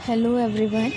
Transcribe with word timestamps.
Hello 0.00 0.38
everyone 0.38 0.92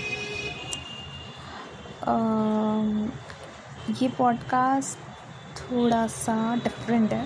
ये 4.01 4.07
podcast 4.17 4.99
थोड़ा 5.57 6.05
सा 6.07 6.35
डिफरेंट 6.55 7.13
है। 7.13 7.25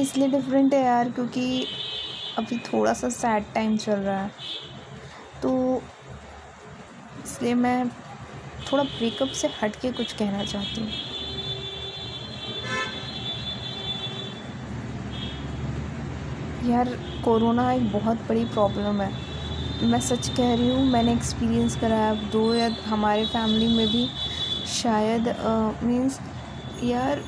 इसलिए 0.00 0.28
डिफरेंट 0.28 0.74
है 0.74 0.82
यार, 0.82 1.10
क्योंकि 1.10 1.66
अभी 2.38 2.58
थोड़ा 2.68 2.92
सा 2.92 3.08
सैड 3.08 3.44
टाइम 3.54 3.76
चल 3.76 3.98
रहा 3.98 4.20
है। 4.22 4.30
तो 5.42 5.82
इसलिए 7.24 7.54
मैं 7.54 7.88
थोड़ा 7.88 8.84
ब्रेकअप 8.84 9.28
से 9.40 9.48
हट 9.62 9.80
के 9.80 9.92
कुछ 9.92 10.12
कहना 10.12 10.44
चाहती 10.44 10.80
हूँ। 10.80 10.90
यार 16.70 16.96
कोरोना 17.24 17.70
एक 17.72 17.92
बहुत 17.92 18.16
बड़ी 18.28 18.44
प्रॉब्लम 18.46 19.00
है। 19.00 19.10
मैं 19.82 20.00
सच 20.00 20.28
कह 20.28 20.54
रही 20.54 20.70
हूँ, 20.70 20.84
मैंने 20.86 21.12
एक्सपीरियंस 21.12 21.76
करा 21.76 21.96
है 21.96 22.30
दो 22.30 22.54
या 22.54 22.68
हमारे 22.86 23.24
फैमिली 23.26 23.76
में 23.76 23.86
भी। 23.88 24.08
शायद 24.72 25.34
मीन्स 25.84 26.18
यार 26.84 27.22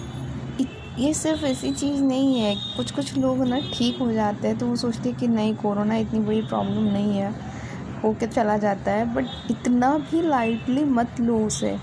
ये 0.98 1.12
सिर्फ़ 1.14 1.44
ऐसी 1.44 1.70
चीज़ 1.72 2.02
नहीं 2.02 2.40
है। 2.40 2.54
कुछ 2.76 2.90
कुछ 2.90 3.16
लोग 3.16 3.44
ना 3.46 3.58
ठीक 3.72 3.98
हो 4.00 4.12
जाते 4.12 4.48
हैं 4.48 4.58
तो 4.58 4.66
वो 4.66 4.76
सोचते 4.76 5.08
हैं 5.08 5.18
कि 5.18 5.28
नहीं, 5.28 5.54
कोरोना 5.56 5.96
इतनी 5.96 6.20
बड़ी 6.20 6.42
प्रॉब्लम 6.44 6.84
नहीं 6.84 7.18
है। 7.18 7.34
होके 8.02 8.26
चला 8.26 8.56
जाता 8.58 8.92
है 8.92 9.12
बट 9.14 9.50
इतना 9.50 9.96
भी 10.00 10.22
लाइटली 10.22 10.84
मत 10.86 11.20
लो 11.20 11.38
उसे। 11.46 11.76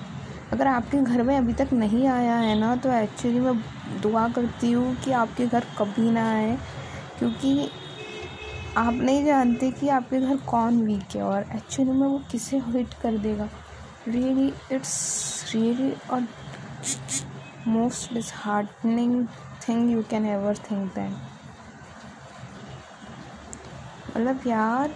अगर 0.54 0.68
आपके 0.68 0.98
घर 0.98 1.24
में 1.24 1.36
अभी 1.38 1.54
तक 1.56 1.74
नहीं 1.74 2.08
आया 2.08 2.36
है 2.38 2.60
ना 2.60 2.76
तो 2.76 2.92
एक्चुअली 2.94 3.40
मैं 3.40 3.56
दुआ 4.02 4.28
करती 4.30 4.72
हूँ 4.72 4.96
कि 4.96 5.12
आपके 5.14 5.48
घर 5.48 5.66
कभी 5.80 6.10
ना 6.12 6.30
आए, 6.32 6.58
क्योंकि 7.20 7.70
आप 8.78 8.94
नहीं 8.94 9.26
जानते 9.26 9.70
कि 9.72 9.88
आपके 9.90 10.20
घर 10.20 10.38
कौन 10.46 10.82
वीक 10.84 11.16
है 11.16 11.22
और 11.24 11.46
एक्चुअली 11.56 11.92
में 11.92 12.08
वो 12.08 12.22
किसे 12.32 12.58
हिट 12.68 12.94
कर 13.02 13.18
देगा। 13.18 13.48
रियली 14.08 14.48
इट्स 14.72 15.54
रियली 15.54 15.92
और 16.12 16.28
most 17.68 18.14
disheartening 18.14 19.26
thing 19.68 19.92
you 19.92 20.02
can 20.10 20.26
ever 20.26 20.58
think 20.72 20.94
that 20.96 21.12
मतलब 24.10 24.48
यार, 24.48 24.92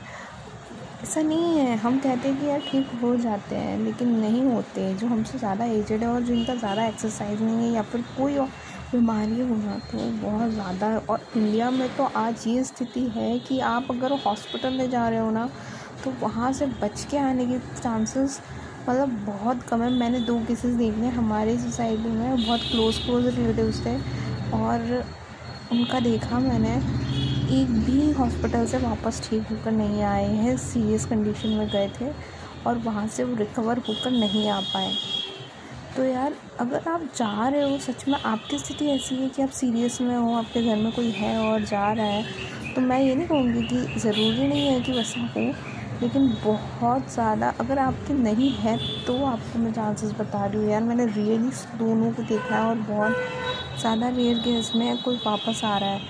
ऐसा 1.03 1.21
नहीं 1.21 1.57
है। 1.57 1.75
हम 1.77 1.99
कहते 1.99 2.29
हैं 2.29 2.39
कि 2.39 2.47
यार 2.47 2.59
ठीक 2.69 2.89
हो 3.01 3.15
जाते 3.17 3.55
हैं, 3.55 3.77
लेकिन 3.79 4.09
नहीं 4.15 4.43
होते। 4.45 4.93
जो 4.95 5.07
हमसे 5.07 5.37
ज़्यादा 5.37 5.65
एजड 5.65 6.03
है 6.03 6.07
और 6.07 6.21
जिनका 6.23 6.55
ज़्यादा 6.55 6.85
एक्सरसाइज 6.85 7.41
नहीं 7.41 7.67
है 7.67 7.71
या 7.73 7.81
फिर 7.83 8.01
कोई 8.17 8.37
और 8.37 8.49
बीमारी 8.91 9.41
होना 9.41 9.77
तो 9.91 9.97
बहुत 10.21 10.51
ज़्यादा 10.51 10.87
है। 10.87 10.97
और 10.99 11.19
इंडिया 11.37 11.69
में 11.71 11.87
तो 11.97 12.03
आज 12.17 12.43
ये 12.47 12.63
स्थिति 12.63 13.01
है 13.15 13.37
कि 13.39 13.59
आप 13.61 13.87
अगर 13.91 14.11
हॉस्पिटल 14.25 14.73
में 14.73 14.89
जा 14.89 15.07
रहे 15.09 15.19
हो 15.19 15.31
ना 15.31 15.49
तो 16.03 16.13
वहाँ 16.21 16.51
से 16.53 16.65
बच 16.81 17.05
के 17.11 17.17
आने 17.19 17.45
के 17.45 17.59
चांसेस 17.73 18.39
मतलब 18.89 19.09
बहुत 19.25 19.63
कम 19.63 19.81
है। 19.81 19.89
मैंने 19.91 20.19
दो 20.21 20.37
केसेस 20.47 20.75
देखे 20.75 21.07
हमारे 21.09 21.57
सोसाइटी 21.59 22.09
में, 22.09 22.45
बहुत 22.45 22.59
क्लोज 22.61 22.97
क्लोज 22.97 23.25
रिलेटिव्स 23.27 23.85
थे 23.85 23.95
और 24.57 25.03
उनका 25.71 25.99
देखा 25.99 26.39
मैंने, 26.39 26.75
एक 27.53 27.69
भी 27.85 28.11
हॉस्पिटल 28.13 28.65
से 28.65 28.77
वापस 28.77 29.21
ठीक 29.29 29.47
होकर 29.51 29.71
नहीं 29.73 30.01
आए 30.03 30.27
हैं, 30.27 30.57
सीरियस 30.59 31.05
कंडीशन 31.05 31.49
में 31.49 31.67
गए 31.69 31.89
थे 31.99 32.11
और 32.67 32.77
वहाँ 32.79 33.07
से 33.07 33.23
वो 33.23 33.35
रिकवर 33.35 33.77
होकर 33.79 34.11
नहीं 34.11 34.49
आ 34.49 34.59
पाए। 34.63 34.93
तो 35.97 36.03
यार, 36.03 36.33
अगर 36.59 36.89
आप 36.89 37.01
जा 37.17 37.47
रहे 37.47 37.61
हो, 37.61 37.77
सच 37.79 38.07
में 38.07 38.17
आपकी 38.17 38.57
स्थिति 38.59 38.87
ऐसी 38.87 39.15
है 39.15 39.29
कि 39.29 39.41
आप 39.41 39.49
सीरियस 39.51 39.99
में 40.01 40.15
हो, 40.15 40.33
आपके 40.35 40.61
घर 40.63 40.75
में 40.75 40.91
कोई 40.91 41.09
है 41.11 41.37
और 41.39 41.63
जा 41.65 41.91
रहा 41.91 42.05
है 42.05 42.73
तो 42.75 42.81
मैं 42.81 42.99
ये 43.01 43.15
नहीं 43.15 43.27
कहूँगी 43.27 43.61
कि 43.63 43.99
ज़रूरी 43.99 44.47
नहीं 44.47 44.67
है 44.67 44.79
कि 44.81 44.91
वैसा 44.91 45.19
हो, 45.35 45.41
लेकिन 46.01 46.27
बहुत 46.43 47.11
ज़्यादा 47.13 47.49
अगर 47.59 47.79
आपके 47.79 48.13
नहीं 48.13 48.49
है 48.55 48.77
तो 49.05 49.17
आपको 49.25 49.59
मैं 49.59 49.71
चांसेस 49.73 50.11
बता 50.19 50.45
रही 50.45 50.57
हूँ। 50.57 50.69
यार, 50.69 50.83
मैंने 50.83 51.05
रियली 51.07 51.49
दोनों 51.77 52.11
को 52.13 52.23
देखा 52.23 52.55
है 52.55 52.61
और 52.63 52.75
बहुत 52.89 53.79
ज़्यादा 53.79 54.09
रेयर 54.09 54.37
केस 54.39 54.71
में 54.75 54.97
कोई 55.03 55.15
वापस 55.25 55.61
आ 55.65 55.77
रहा 55.77 55.89
है, 55.89 56.01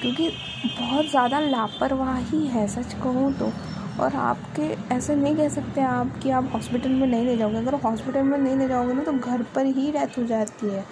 क्योंकि 0.00 0.28
बहुत 0.70 1.10
ज़्यादा 1.10 1.40
लापरवाही 1.40 2.46
है, 2.46 2.66
सच 2.68 2.94
कहूँ 3.02 3.32
तो। 3.34 3.52
और 4.00 4.14
आपके, 4.16 4.62
ऐसे 4.94 5.14
नहीं 5.16 5.36
कह 5.36 5.48
सकते 5.48 5.80
आप 5.82 6.18
कि 6.22 6.30
आप 6.30 6.50
हॉस्पिटल 6.54 6.90
में 6.90 7.06
नहीं 7.06 7.24
ले 7.24 7.36
जाओगे। 7.36 7.56
अगर 7.58 7.74
हॉस्पिटल 7.82 8.22
में 8.22 8.38
नहीं 8.38 8.56
ले 8.56 8.68
जाओगे 8.68 8.94
ना 8.94 9.02
तो 9.02 9.12
घर 9.12 9.42
पर 9.54 9.66
ही 9.68 9.90
डेथ 9.92 10.18
हो 10.18 10.24
जाती 10.26 10.66
है। 10.66 10.84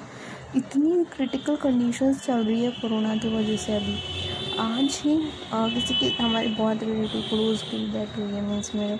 इतनी 0.56 1.04
क्रिटिकल 1.06 1.56
कंडीशंस 1.56 2.24
चल 2.26 2.44
रही 2.44 2.64
है 2.64 2.70
कोरोना 2.72 3.16
की 3.16 3.36
वजह 3.36 3.56
से 3.56 3.76
अभी। 3.76 3.97
आज 4.60 5.00
ही 5.04 5.16
किसी 5.74 5.94
की, 5.94 6.08
हमारे 6.16 6.48
बहुत 6.48 6.82
रिलेटिव 6.82 7.22
क्लोज 7.28 7.62
की 7.62 7.86
डेथ 7.92 8.18
हुई 8.18 8.32
है। 8.32 8.41
मीन्स 8.42 8.74
मेरे 8.74 8.98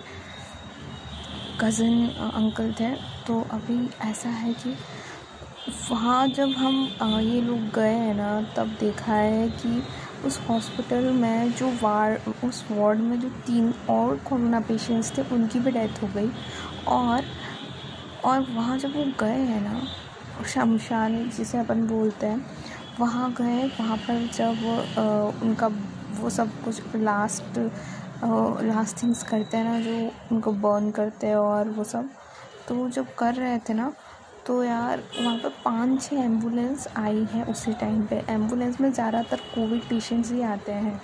कज़न 1.61 2.07
अंकल 2.35 2.73
थे। 2.81 2.91
तो 3.27 3.41
अभी 3.53 3.79
ऐसा 4.05 4.29
है 4.31 4.53
कि 4.55 4.75
वहाँ 5.91 6.27
जब 6.29 6.49
हम 6.59 7.21
ये 7.23 7.41
लोग 7.41 7.71
गए 7.75 7.95
हैं 7.95 8.15
ना, 8.15 8.41
तब 8.57 8.77
देखा 8.81 9.15
है 9.15 9.49
कि 9.51 9.83
उस 10.27 10.39
हॉस्पिटल 10.49 11.05
में 11.13 11.53
जो 11.53 11.71
वार 11.83 12.21
उस 12.45 12.65
वार्ड 12.71 13.01
में 13.01 13.19
जो 13.21 13.29
तीन 13.47 13.73
और 13.91 14.17
कोरोना 14.29 14.61
पेशेंट्स 14.61 15.17
थे 15.19 15.23
उनकी 15.35 15.61
भी 15.61 15.71
डेथ 15.71 16.03
हो 16.03 16.09
गई। 16.15 16.31
और 16.89 17.25
और 18.25 18.41
वहाँ 18.51 18.79
जब 18.79 18.97
वो 18.97 19.05
गए 19.21 19.39
हैं 19.51 19.61
ना 19.63 19.81
शमशान 20.47 21.29
जिसे 21.37 21.59
अपन 21.59 21.87
बोलते 21.87 22.27
हैं 22.27 22.47
वहाँ 23.01 23.33
गए 23.33 23.63
वहाँ 23.81 23.97
पर 23.97 24.27
जब 24.35 24.65
आ, 24.99 25.03
उनका 25.47 25.67
वो 26.21 26.31
सब 26.31 26.51
कुछ 26.65 26.97
लास्ट 26.97 27.59
लास्ट 28.65 29.03
थिंग्स 29.03 29.23
करते 29.23 29.57
हैं 29.57 29.65
ना 29.65 29.81
जो 29.81 30.11
उनको 30.33 30.53
बर्न 30.53 30.91
करते 30.91 31.27
हैं 31.27 31.37
और 31.37 31.69
वो 31.69 31.85
सब 31.85 32.09
तो 32.69 32.75
वो 32.75 32.89
जब 32.91 33.15
कर 33.15 33.35
रहे 33.35 33.59
थे 33.59 33.75
ना 33.75 33.93
तो 34.49 34.63
यार, 34.65 35.03
वहाँ 35.19 35.37
पर 35.39 35.49
पाँच 35.65 36.03
छः 36.03 36.17
एंबुलेंस 36.17 36.87
आई 36.97 37.27
है 37.33 37.45
उसी 37.45 37.73
टाइम 37.73 38.03
पे। 38.07 38.23
एंबुलेंस 38.31 38.81
में 38.81 38.91
ज़्यादातर 38.93 39.41
कोविड 39.55 39.83
पेशेंट्स 39.89 40.31
ही 40.33 40.43
आते 40.43 40.73
हैं। 40.75 41.01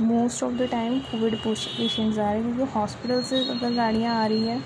Most 0.00 0.42
of 0.42 0.52
the 0.54 0.68
time 0.70 0.98
covid 1.00 1.36
patients 1.38 2.18
आ 2.18 2.30
रहे 2.30 2.34
हैं, 2.34 2.42
क्योंकि 2.46 2.72
हॉस्पिटल 2.72 3.22
से 3.22 3.38
अगर 3.50 3.74
गाड़ियाँ 3.74 4.14
आ 4.16 4.26
रही 4.26 4.46
है 4.46 4.60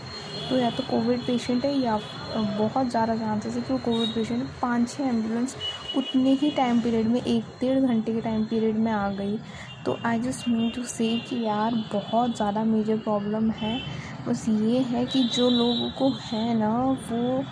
तो 0.49 0.57
या 0.57 0.71
तो 0.71 0.83
कोविड 0.83 1.21
पेशेंट 1.27 1.65
है 1.65 1.73
या 1.75 1.99
बहुत 2.35 2.89
ज़्यादा 2.91 3.17
चांसेस 3.17 3.55
है 3.57 3.63
कि 3.63 3.73
वो 3.73 3.79
कोविड 3.85 4.15
पेशेंट 4.15 4.49
पाँच 4.63 4.89
छः 4.91 5.05
एंबुलेंस 5.05 5.57
उतने 5.97 6.33
ही 6.33 6.51
टाइम 6.51 6.81
पीरियड 6.81 7.07
में, 7.07 7.21
एक 7.23 7.45
डेढ़ 7.61 7.79
घंटे 7.81 8.15
के 8.15 8.21
टाइम 8.21 8.45
पीरियड 8.45 8.77
में 8.77 8.93
आ 8.93 9.09
गई। 9.11 9.39
तो 9.85 9.99
आई 10.07 10.21
जस्ट 10.21 10.49
मीन 10.49 10.71
टू 10.71 10.83
से 10.85 11.17
कि 11.21 11.43
यार, 11.45 11.75
बहुत 11.93 12.37
ज़्यादा 12.37 12.65
मेजर 12.65 12.97
प्रॉब्लम 12.99 13.51
है। 13.53 13.79
बस 14.27 14.45
ये 14.49 14.79
है 14.81 15.05
कि 15.07 15.23
जो 15.35 15.49
लोगों 15.51 15.91
को 15.91 16.11
है 16.23 16.55
ना, 16.55 16.75
वो 17.11 17.45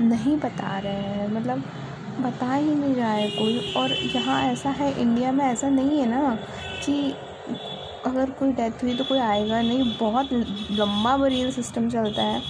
नहीं 0.00 0.36
बता 0.36 0.78
रहे 0.78 0.92
हैं 0.92 1.28
मतलब 1.32 1.62
बता 2.20 2.52
ही 2.54 2.74
नहीं 2.74 2.94
रहा 2.94 3.10
है 3.10 3.28
कोई। 3.30 3.72
और 3.76 3.92
यहाँ 4.06 4.40
ऐसा 4.42 4.70
है 4.70 4.92
इंडिया 5.00 5.32
में 5.32 5.44
ऐसा 5.44 5.68
नहीं 5.70 5.98
है 6.00 6.08
ना 6.10 6.34
कि 6.84 7.10
अगर 8.06 8.30
कोई 8.30 8.52
डेथ 8.52 8.82
हुई 8.82 8.94
तो 8.96 9.04
कोई 9.04 9.18
आएगा 9.18 9.60
नहीं। 9.62 9.96
बहुत 10.00 10.32
लंबा 10.72 11.16
बरियल 11.16 11.50
सिस्टम 11.52 11.88
चलता 11.90 12.22
है 12.22 12.42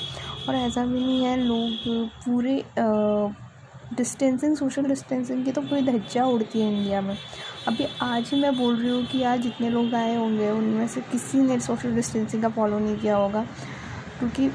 और 0.49 0.55
ऐसा 0.57 0.85
भी 0.87 1.01
नहीं 1.01 1.25
है, 1.25 1.37
लोग 1.39 2.09
पूरे 2.25 2.63
डिस्टेंसिंग 3.97 4.57
सोशल 4.57 4.85
डिस्टेंसिंग 4.85 5.45
की 5.45 5.53
तो 5.53 5.61
पूरी 5.63 5.83
धज्जा 5.83 6.25
उड़ती 6.27 6.61
है 6.61 6.73
इंडिया 6.73 7.01
में। 7.01 7.17
अभी 7.69 7.87
आज 8.03 8.31
ही 8.33 8.41
मैं 8.41 8.57
बोल 8.57 8.77
रही 8.77 8.91
हूँ 8.91 9.05
कि 9.07 9.23
आज 9.23 9.41
जितने 9.41 9.71
लोग 9.71 9.95
आए 9.95 10.15
होंगे, 10.17 10.51
उनमें 10.51 10.87
से 10.89 11.01
किसी 11.03 11.39
ने 11.39 11.59
सोशल 11.61 11.95
डिस्टेंसिंग 11.95 12.43
का 12.43 12.49
फॉलो 12.49 12.79
नहीं 12.79 12.97
किया 12.97 13.17
होगा, 13.17 13.45
क्योंकि 14.19 14.49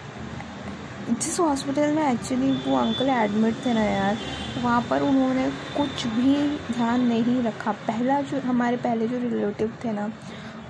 जिस 1.10 1.40
हॉस्पिटल 1.40 1.92
में 1.92 2.14
एक्चुअली 2.14 2.52
वो 2.52 2.78
अंकल 2.78 3.10
एडमिट 3.10 3.56
थे 3.66 3.74
ना 3.74 3.82
यार, 3.82 4.18
वहाँ 4.62 4.88
पर 4.90 5.02
उन्होंने 5.02 5.50
कुछ 5.50 6.08
भी 6.08 6.58
ध्यान 6.74 7.02
नहीं 7.02 7.44
रखा। 7.44 7.72
पहला 7.72 8.22
जो, 8.22 8.40
हमारे 8.40 8.78
पहले 8.78 9.08
जो 9.08 9.18
रिलेटिव 9.18 9.78
थे 9.86 9.92
ना, 9.92 10.14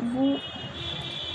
वो 0.01 0.37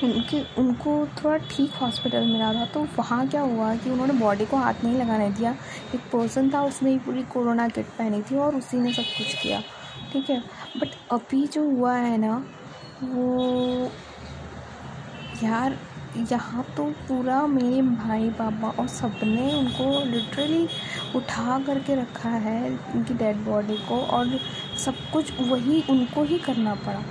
उनके, 0.03 0.61
उनको 0.61 1.07
थोड़ा 1.07 1.37
ठीक 1.37 1.73
हॉस्पिटल 1.73 2.21
मिला 2.21 2.53
था। 2.53 2.65
तो 2.65 2.81
वहाँ 2.99 3.29
क्या 3.29 3.41
हुआ 3.41 3.77
कि 3.77 3.91
उन्होंने 3.91 4.13
बॉडी 4.13 4.47
को 4.47 4.57
हाथ 4.57 4.75
नहीं 4.85 4.99
लगाने 4.99 5.31
दिया। 5.31 5.51
एक 5.95 6.01
पर्सन 6.01 6.51
था, 6.51 6.63
उसने 6.63 6.91
ही 6.91 6.99
पूरी 6.99 7.23
कोरोना 7.23 7.69
किट 7.69 7.87
पहनी 7.87 8.23
थी 8.23 8.37
और 8.37 8.57
उसी 8.57 8.77
ने 8.77 8.93
सब 8.93 9.03
कुछ 9.03 9.43
किया। 9.43 9.61
ठीक 10.13 10.31
है? 10.31 10.41
बट 10.77 10.89
अभी 11.13 11.47
जो 11.47 11.71
हुआ 11.71 11.95
है 11.95 12.19
ना, 12.19 12.47
वो 13.03 13.91
यार 15.43 15.79
यहाँ 16.23 16.65
तो 16.77 16.85
पूरा 17.09 17.47
मेरे 17.47 17.83
भाई 17.83 18.29
पापा 18.31 18.69
और 18.71 18.87
सबने 18.89 19.53
उनको 19.55 19.85
लिटरली 20.07 20.67
उठा 21.17 21.59
करके 21.67 21.95
रखा 21.95 22.29
है 22.29 22.71
उनकी 22.95 23.15
डेड 23.15 23.45
बॉडी 23.45 23.77
को 23.89 24.01
और 24.17 24.39
सब 24.85 24.95
कुछ 25.13 25.33
वही 25.41 25.83
उनको 25.91 26.23
ही 26.25 26.39
करना 26.39 26.75
पड़ा। 26.87 27.03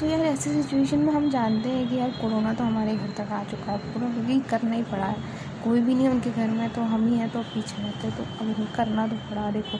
तो 0.00 0.06
यार 0.06 0.20
ऐसी 0.20 0.50
सिचुएशन 0.52 0.98
में 0.98 1.12
हम 1.14 1.28
जानते 1.30 1.68
हैं 1.68 1.88
कि 1.88 1.96
यार 1.96 2.10
कोरोना 2.20 2.52
तो 2.54 2.64
हमारे 2.64 2.94
घर 2.96 3.10
तक 3.18 3.32
आ 3.32 3.42
चुका 3.44 3.72
है, 3.72 3.78
पूरा 3.78 4.06
वही 4.08 4.40
करना 4.50 4.74
ही 4.76 4.82
पड़ा 4.82 5.06
है। 5.06 5.16
कोई 5.64 5.80
भी 5.80 5.94
नहीं 5.94 6.08
उनके 6.08 6.30
घर 6.30 6.48
में 6.50 6.68
तो 6.70 6.82
हम 6.84 7.06
ही 7.08 7.18
हैं 7.18 7.28
तो 7.30 7.42
पीछे 7.44 7.82
रहते 7.82 8.10
तो 8.10 8.22
अब 8.22 8.66
करना 8.76 9.06
तो 9.06 9.16
पड़ा। 9.30 9.50
देखो, 9.50 9.78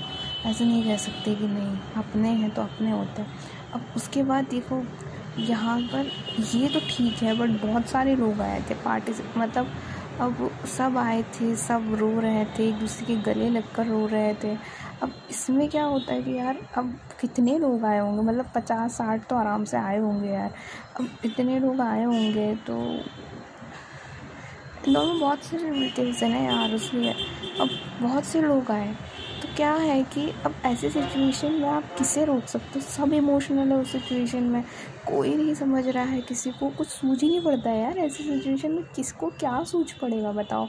ऐसे 0.48 0.64
नहीं 0.64 0.84
कह 0.84 0.96
सकते 0.96 1.34
कि 1.34 1.48
नहीं, 1.48 1.76
अपने 1.96 2.28
हैं 2.30 2.50
तो 2.50 2.62
अपने 2.62 2.90
होते 2.90 3.22
हैं। 3.22 3.28
अब 3.74 3.86
उसके 3.96 4.22
बाद 4.22 4.44
देखो 4.50 4.82
यहाँ 5.38 5.80
पर 5.92 6.10
ये 6.54 6.68
तो 6.68 6.80
ठीक 6.88 7.22
है 7.22 7.36
बट 7.36 7.60
बहुत 7.62 7.86
सारे 7.86 8.14
लोग 8.16 8.40
आए 8.40 8.60
थे 8.70 8.74
पार्टी 8.74 9.12
मतलब 9.36 9.70
अब 10.20 10.50
सब 10.68 10.96
आए 10.98 11.22
थे, 11.34 11.54
सब 11.56 11.94
रो 11.98 12.08
रहे 12.20 12.44
थे, 12.44 12.68
एक 12.68 12.74
दूसरे 12.74 13.06
के 13.06 13.16
गले 13.22 13.48
लगकर 13.50 13.86
रो 13.86 14.06
रहे 14.06 14.34
थे। 14.34 14.54
अब 15.02 15.14
इसमें 15.30 15.68
क्या 15.68 15.84
होता 15.84 16.12
है 16.12 16.22
कि 16.22 16.34
यार, 16.34 16.58
अब 16.76 16.92
कितने 17.20 17.58
लोग 17.58 17.84
आए 17.84 17.98
होंगे? 17.98 18.22
मतलब 18.22 18.50
पचास 18.54 18.96
साठ 18.98 19.26
तो 19.28 19.36
आराम 19.36 19.64
से 19.64 19.76
आए 19.76 19.98
होंगे 19.98 20.28
यार। 20.28 20.54
अब 21.00 21.08
इतने 21.24 21.58
लोग 21.60 21.80
आए 21.80 22.04
होंगे 22.04 22.54
तो 22.66 22.76
दोनों 24.84 25.18
बहुत 25.20 25.44
से 25.44 25.56
रिलेटिव्स 25.58 26.22
हैं 26.22 26.30
ना 26.30 26.38
यार 26.38 26.74
उसलिए 26.74 27.12
अब 27.60 27.68
बहुत 28.00 28.24
से 28.24 28.40
लोग 28.42 28.70
आए। 28.70 28.94
क्या 29.56 29.72
है 29.72 30.02
कि 30.02 30.34
अब 30.46 30.54
ऐसे 30.64 30.90
सिचुएशन 30.90 31.52
में 31.52 31.68
आप 31.68 31.94
किसे 31.98 32.24
रोक 32.24 32.44
सकते 32.44 32.78
हो? 32.78 32.80
सब 32.80 33.12
इमोशनल 33.12 33.68
है 33.68 33.76
उस 33.76 33.92
सिचुएशन 33.92 34.42
में। 34.42 34.62
कोई 35.06 35.36
नहीं 35.36 35.54
समझ 35.54 35.88
रहा 35.88 36.04
है 36.04 36.20
किसी 36.20 36.50
को। 36.50 36.70
कुछ 36.70 36.88
सूझ 36.88 37.22
ही 37.22 37.28
नहीं 37.28 37.40
पड़ता 37.40 37.70
यार 37.70 37.98
ऐसी 37.98 38.24
सिचुएशन 38.24 38.70
में 38.70 38.84
किसको 38.84 39.26
क्या 39.26 39.64
सूझ 39.64 39.92
पड़ेगा, 39.92 40.32
बताओ। 40.32 40.66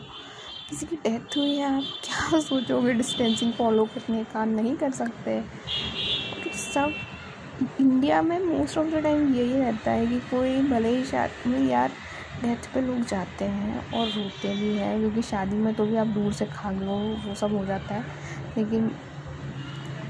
किसी 0.69 0.85
की 0.85 0.95
डेथ 0.95 1.37
हुई 1.37 1.55
है, 1.55 1.75
आप 1.77 1.83
क्या 2.03 2.39
सोचोगे? 2.39 2.93
डिस्टेंसिंग 2.93 3.53
फॉलो 3.53 3.85
करने 3.85 4.23
का 4.23 4.45
नहीं 4.45 4.75
कर 4.75 4.91
सकते। 4.91 5.39
और 5.39 6.51
सब 6.53 6.93
इंडिया 7.81 8.21
में 8.21 8.39
मोस्ट 8.39 8.77
ऑफ़ 8.77 8.87
द 8.87 8.95
टाइम 8.95 9.35
यही 9.35 9.53
रहता 9.53 9.91
है 9.91 10.07
कि 10.07 10.19
कोई 10.19 10.61
भले 10.61 10.89
ही 10.89 11.05
शादी 11.05 11.69
यार 11.69 11.91
डेथ 12.41 12.73
पे 12.73 12.81
लोग 12.81 13.01
जाते 13.01 13.45
हैं 13.45 13.91
और 13.91 14.07
रोते 14.07 14.53
भी 14.55 14.75
हैं, 14.77 14.97
क्योंकि 14.99 15.21
शादी 15.21 15.55
में 15.55 15.73
तो 15.75 15.85
भी 15.85 15.95
आप 15.95 16.07
दूर 16.07 16.33
से 16.33 16.45
खा 16.45 16.71
लो, 16.71 16.97
वो 17.27 17.35
सब 17.35 17.55
हो 17.57 17.65
जाता 17.65 17.93
है। 17.93 18.03
लेकिन 18.57 18.91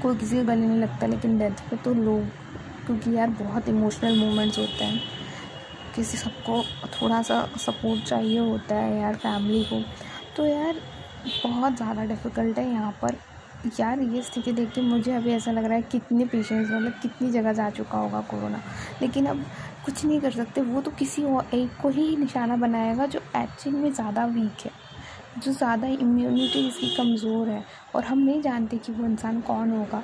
कोई 0.02 0.16
किसी 0.16 0.36
के 0.36 0.42
गले 0.44 0.66
नहीं 0.66 0.78
लगता, 0.78 1.06
लेकिन 1.06 1.38
डेथ 1.38 1.68
पे 1.70 1.76
तो 1.76 1.94
लोग, 1.94 2.24
क्योंकि 2.86 3.16
यार 3.16 3.30
बहुत 3.40 3.68
इमोशनल 3.68 4.18
मोमेंट्स 4.18 4.58
होते 4.58 4.84
हैं। 4.84 5.00
किसी 5.94 6.18
सबको 6.18 6.62
थोड़ा 6.92 7.22
सा 7.22 7.40
सपोर्ट 7.56 8.04
चाहिए 8.04 8.38
होता 8.38 8.74
है 8.74 9.00
यार 9.00 9.14
फैमिली 9.16 9.62
को। 9.64 9.80
तो 10.36 10.46
यार 10.46 10.80
बहुत 11.44 11.76
ज़्यादा 11.76 12.04
डिफ़िकल्ट 12.04 12.58
है 12.58 12.70
यहाँ 12.70 12.92
पर। 13.02 13.16
यार 13.80 14.00
ये 14.00 14.22
स्थिति 14.22 14.52
देख 14.52 14.70
के 14.72 14.80
मुझे 14.80 15.12
अभी 15.12 15.30
ऐसा 15.30 15.50
लग 15.50 15.64
रहा 15.64 15.74
है 15.74 15.82
कितने 15.82 16.24
पेशेंट्स 16.24 16.70
मतलब 16.70 16.92
कितनी 17.02 17.30
जगह 17.30 17.52
जा 17.52 17.68
चुका 17.70 17.98
होगा 17.98 18.20
कोरोना। 18.20 18.60
लेकिन 19.02 19.26
अब 19.26 19.44
कुछ 19.86 20.04
नहीं 20.04 20.20
कर 20.20 20.30
सकते। 20.30 20.60
वो 20.62 20.80
तो 20.80 20.90
किसी 20.90 21.24
और, 21.24 21.48
एक 21.54 21.76
को 21.82 21.88
ही 21.88 22.16
निशाना 22.16 22.56
बनाएगा 22.56 23.06
जो 23.06 23.20
एक्चुअल 23.36 23.76
में 23.76 23.92
ज़्यादा 23.92 24.24
वीक 24.26 24.64
है, 24.64 24.70
जो 25.38 25.52
ज़्यादा 25.52 25.86
इम्यूनिटी 25.88 26.62
जिसकी 26.62 26.94
कमज़ोर 26.96 27.48
है। 27.48 27.64
और 27.94 28.04
हम 28.04 28.18
नहीं 28.18 28.40
जानते 28.42 28.78
कि 28.78 28.92
वो 28.92 29.06
इंसान 29.06 29.40
कौन 29.40 29.70
होगा। 29.70 30.02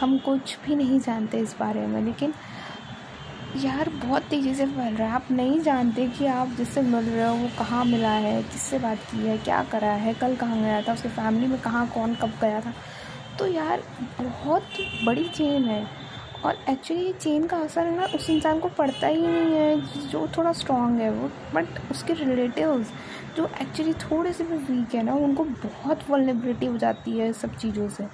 हम 0.00 0.18
कुछ 0.18 0.56
भी 0.64 0.74
नहीं 0.74 1.00
जानते 1.00 1.38
इस 1.38 1.54
बारे 1.60 1.86
में, 1.86 2.02
लेकिन 2.02 2.34
यार 3.56 3.88
बहुत 3.90 4.22
तेज़ी 4.22 4.54
से 4.54 4.66
फैल 4.66 4.94
रहा 4.94 5.08
है। 5.08 5.14
आप 5.14 5.30
नहीं 5.30 5.60
जानते 5.60 6.06
कि 6.08 6.26
आप 6.26 6.48
जिससे 6.48 6.82
मिल 6.82 7.04
रहे 7.04 7.28
हो, 7.28 7.34
वो 7.34 7.48
कहाँ 7.58 7.84
मिला 7.84 8.10
है, 8.10 8.42
किससे 8.42 8.78
बात 8.78 8.98
की 9.10 9.26
है, 9.26 9.36
क्या 9.38 9.62
करा 9.64 9.92
है, 9.92 10.14
कल 10.14 10.36
कहाँ 10.36 10.60
गया 10.60 10.82
था, 10.82 10.92
उसके 10.92 11.08
फैमिली 11.08 11.46
में 11.46 11.60
कहाँ, 11.60 11.86
कौन 11.88 12.14
कब 12.14 12.32
गया 12.40 12.60
था। 12.60 12.72
तो 13.38 13.46
यार 13.46 13.82
बहुत 14.20 14.62
बड़ी 15.04 15.24
चेन 15.28 15.64
है। 15.64 16.07
और 16.44 16.56
एक्चुअली 16.70 17.04
ये 17.04 17.12
चेन 17.12 17.46
का 17.46 17.56
असर 17.58 17.86
है 17.86 17.96
ना, 17.96 18.04
उस 18.14 18.28
इंसान 18.30 18.58
को 18.60 18.68
पड़ता 18.68 19.06
ही 19.06 19.20
नहीं 19.22 19.54
है, 19.54 20.08
जो 20.08 20.26
थोड़ा 20.36 20.52
स्ट्रॉन्ग 20.52 21.00
है 21.00 21.10
वो 21.10 21.30
बट 21.54 21.90
उसके 21.90 22.12
रिलेटिव्स 22.14 22.92
जो 23.36 23.46
एक्चुअली 23.62 23.92
थोड़े 23.94 24.32
से 24.32 24.44
भी 24.44 24.56
वीक 24.56 24.94
है 24.94 25.02
ना, 25.02 25.14
उनको 25.14 25.44
बहुत 25.44 26.08
वलनेबिलिटी 26.10 26.66
हो 26.66 26.76
जाती 26.78 27.18
है 27.18 27.32
सब 27.32 27.56
चीज़ों 27.56 27.88
से। 27.88 28.06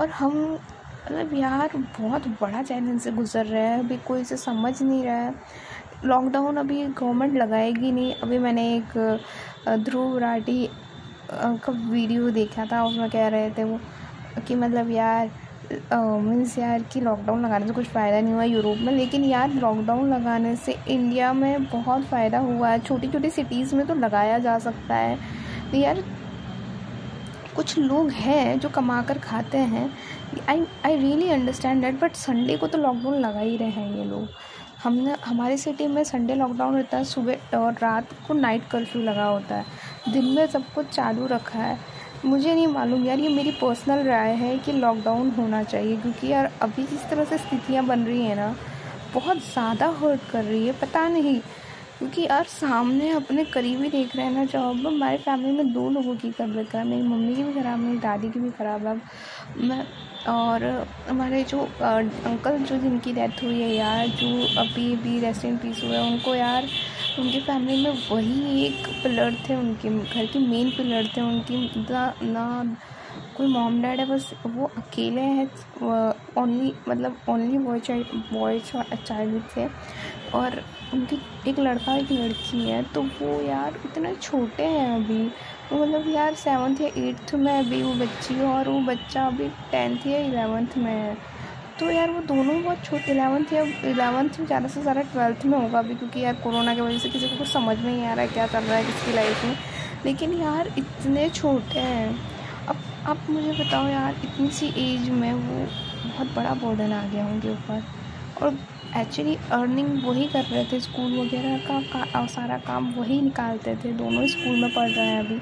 और 0.00 0.08
हम 0.10 0.58
मतलब 1.04 1.34
यार, 1.34 1.70
बहुत 1.98 2.26
बड़ा 2.40 2.62
चैलेंज 2.62 3.00
से 3.00 3.12
गुजर 3.12 3.46
रहे 3.46 3.62
हैं, 3.62 3.78
अभी 3.78 3.96
कोई 4.06 4.24
से 4.24 4.36
समझ 4.36 4.82
नहीं 4.82 5.04
रहा 5.04 5.16
है। 5.16 5.34
लॉकडाउन 6.04 6.56
अभी 6.56 6.84
गवर्नमेंट 6.84 7.36
लगाएगी 7.36 7.92
नहीं, 7.92 8.14
अभी 8.14 8.38
मैंने 8.38 8.66
एक 8.76 9.78
ध्रुव 9.84 10.18
राठी 10.18 10.68
का 11.32 11.72
वीडियो 11.90 12.30
देखा 12.30 12.64
था, 12.64 12.84
उसमें 12.84 13.10
कह 13.10 13.28
रहे 13.28 13.50
थे 13.50 13.64
वो 13.64 13.80
कि 14.48 14.54
मतलब 14.54 14.90
यार 14.90 15.30
मीन्स 15.72 16.58
यार 16.58 16.82
कि 16.82 17.00
लॉकडाउन 17.00 17.44
लगाने 17.44 17.66
से 17.66 17.72
कुछ 17.72 17.86
फ़ायदा 17.86 18.20
नहीं 18.20 18.34
हुआ 18.34 18.44
यूरोप 18.44 18.78
में, 18.78 18.92
लेकिन 18.92 19.24
यार 19.24 19.50
लॉकडाउन 19.50 20.12
लगाने 20.12 20.54
से 20.56 20.76
इंडिया 20.88 21.32
में 21.32 21.64
बहुत 21.64 22.04
फ़ायदा 22.04 22.38
हुआ 22.38 22.68
है। 22.68 22.78
छोटी 22.78 23.08
छोटी 23.08 23.30
सिटीज़ 23.30 23.74
में 23.76 23.86
तो 23.86 23.94
लगाया 23.94 24.38
जा 24.38 24.58
सकता 24.58 24.94
है। 24.94 25.18
तो 25.70 25.76
यार, 25.76 26.02
कुछ 27.56 27.78
लोग 27.78 28.10
हैं 28.10 28.58
जो 28.60 28.68
कमा 28.68 29.00
कर 29.02 29.18
खाते 29.18 29.58
हैं। 29.58 29.90
I 30.48 30.64
I 30.84 30.96
really 30.96 31.28
understand 31.30 31.84
that 31.84 32.00
but 32.00 32.12
Sunday 32.12 32.56
को 32.56 32.66
तो 32.66 32.78
लॉकडाउन 32.78 33.14
लगा 33.14 33.40
ही 33.40 33.56
रहे 33.56 33.68
हैं 33.68 33.96
ये 33.96 34.04
लोग। 34.04 34.28
हमने, 34.84 35.14
हमारी 35.24 35.56
सिटी 35.56 35.86
में 35.86 36.02
संडे 36.04 36.34
लॉकडाउन 36.34 36.74
रहता 36.74 36.96
है, 36.96 37.04
सुबह 37.04 37.56
और 37.56 37.72
रात 37.72 38.12
को 38.28 38.34
नाइट 38.34 38.68
कर्फ्यू 38.70 39.02
लगा 39.02 39.24
होता 39.24 39.54
है। 39.54 40.12
दिन 40.12 40.24
में 40.24 40.46
सब 40.46 40.64
कुछ 40.74 40.86
चालू 40.86 41.26
रखा 41.26 41.58
है। 41.58 41.78
मुझे 42.24 42.54
नहीं 42.54 42.66
मालूम 42.66 43.04
यार, 43.06 43.18
ये 43.20 43.28
मेरी 43.28 43.50
पर्सनल 43.60 44.02
राय 44.06 44.32
है 44.36 44.56
कि 44.58 44.72
लॉकडाउन 44.72 45.30
होना 45.30 45.62
चाहिए, 45.62 45.96
क्योंकि 45.96 46.28
यार 46.28 46.50
अभी 46.62 46.82
जिस 46.84 47.08
तरह 47.10 47.24
से 47.24 47.38
स्थितियाँ 47.38 47.84
बन 47.86 48.00
रही 48.00 48.22
हैं 48.22 48.36
ना, 48.36 48.54
बहुत 49.14 49.38
ज़्यादा 49.42 49.86
हर्ट 50.00 50.30
कर 50.30 50.44
रही 50.44 50.66
है, 50.66 50.72
पता 50.80 51.06
नहीं। 51.08 51.40
क्योंकि 51.98 52.22
यार 52.22 52.44
सामने 52.44 53.10
अपने 53.10 53.44
करीबी 53.44 53.88
देख 53.88 54.16
रहे 54.16 54.26
हैं 54.26 54.32
ना, 54.32 54.44
जॉब 54.46 54.86
हमारे 54.86 55.16
फैमिली 55.18 55.52
में 55.52 55.72
दो 55.72 55.88
लोगों 55.90 56.14
की 56.16 56.30
तबीयत 56.30 56.70
खराब, 56.70 56.86
मेरी 56.86 57.02
मम्मी 57.02 57.34
की 57.36 57.42
भी 57.42 57.52
ख़राब, 57.52 57.78
मेरी 57.78 57.98
दादी 57.98 58.30
की 58.30 58.40
भी 58.40 58.50
ख़राब, 58.50 58.86
अब 58.86 59.00
मैं 59.60 59.84
और 60.28 60.64
हमारे 61.08 61.42
जो 61.44 61.60
अंकल 61.82 62.58
जो 62.58 62.76
जिनकी 62.78 63.12
डेथ 63.12 63.42
हुई 63.42 63.60
है 63.60 63.74
यार, 63.74 64.06
जो 64.08 64.28
अभी 64.60 64.92
अभी 64.94 65.18
रेस्ट 65.20 65.44
इन 65.44 65.56
पीस 65.56 65.82
हुए 65.84 65.98
उनको 66.00 66.34
यार 66.34 66.68
उनकी 67.18 67.40
फैमिली 67.40 67.82
में 67.82 67.98
वही 68.10 68.64
एक 68.66 68.86
पिलर 69.02 69.34
थे 69.48 69.54
उनके, 69.54 69.88
घर 69.90 70.26
के 70.26 70.38
मेन 70.38 70.70
पिलर 70.70 71.06
थे 71.16 71.20
उनकी। 71.22 71.84
ना 71.90 72.12
ना, 72.22 72.76
कोई 73.36 73.46
मॉम 73.46 73.80
डैड 73.82 74.00
है, 74.00 74.06
बस 74.06 74.30
वो 74.46 74.70
अकेले 74.78 75.20
हैं 75.20 75.46
ओनली 76.38 76.72
मतलब 76.88 77.20
only 77.28 77.58
boy 77.58 77.80
child 77.80 78.06
boy 78.32 78.60
child 78.60 79.42
थे। 79.56 79.66
और 80.34 80.62
उनकी 80.94 81.18
एक 81.48 81.58
लड़का, 81.58 81.94
एक 81.96 82.10
लड़की 82.12 82.60
है 82.60 82.82
तो 82.84 83.02
वो 83.02 83.40
यार 83.42 83.78
इतने 83.84 84.14
छोटे 84.16 84.64
हैं 84.64 84.90
अभी। 84.94 85.22
वो 85.72 85.84
मतलब 85.84 86.08
यार 86.08 86.34
सेवन्थ 86.34 86.80
या 86.80 86.88
एट्थ 86.98 87.34
में 87.34 87.52
अभी 87.52 87.82
वो 87.82 87.92
बच्ची 87.94 88.34
है 88.34 88.46
और 88.46 88.68
वो 88.68 88.80
बच्चा 88.82 89.26
अभी 89.26 89.48
टेंथ 89.70 90.06
या 90.06 90.18
इलेवेंथ 90.18 90.76
में 90.76 90.92
है। 90.92 91.16
तो 91.80 91.90
यार 91.90 92.10
वो 92.10 92.20
दोनों 92.28 92.62
बहुत 92.62 92.84
छोटे 92.84 93.10
इलेवंथ 93.12 93.52
या 93.52 93.62
इलेवंथ 93.90 94.38
में 94.40 94.46
ज़्यादा 94.46 94.68
से 94.68 94.80
ज़्यादा 94.82 95.02
ट्वेल्थ 95.12 95.44
में 95.46 95.58
होगा 95.58 95.78
अभी 95.78 95.94
क्योंकि 95.94 96.20
यार 96.20 96.34
कोरोना 96.44 96.74
की 96.74 96.80
वजह 96.80 96.98
से 96.98 97.08
किसी 97.08 97.28
को 97.28 97.36
कुछ 97.36 97.48
समझ 97.48 97.76
में 97.78 97.92
नहीं 97.92 98.06
आ 98.06 98.14
रहा 98.14 98.24
है 98.24 98.28
क्या 98.28 98.46
चल 98.46 98.64
रहा 98.64 98.76
है 98.76 98.84
किसकी 98.84 99.12
लाइफ 99.12 99.44
में। 99.44 99.56
लेकिन 100.04 100.32
यार 100.32 100.72
इतने 100.78 101.28
छोटे 101.30 101.80
हैं। 101.80 102.08
अब 102.68 102.76
आप 103.06 103.30
मुझे 103.30 103.52
बताओ 103.52 103.86
यार 103.88 104.16
इतनी 104.24 104.48
सी 104.50 104.66
एज 104.78 105.08
में 105.10 105.32
वो 105.32 105.64
बहुत 106.08 106.34
बड़ा 106.36 106.54
बर्डन 106.64 106.92
आ 106.92 107.02
गया 107.06 107.26
उनके 107.26 107.50
ऊपर। 107.50 107.82
और 108.42 108.58
एक्चुअली 108.96 109.36
अर्निंग 109.52 110.04
वही 110.04 110.26
कर 110.26 110.44
रहे 110.44 110.64
थे 110.64 110.80
स्कूल 110.80 111.18
वगैरह 111.18 111.58
का, 111.66 111.80
का 111.82 112.26
सारा 112.26 112.58
काम 112.66 112.92
वही 112.92 113.20
निकालते 113.22 113.76
थे। 113.84 113.92
दोनों 113.94 114.26
स्कूल 114.26 114.60
में 114.60 114.74
पढ़ 114.74 114.90
रहे 114.90 115.06
हैं 115.06 115.20
अभी। 115.20 115.40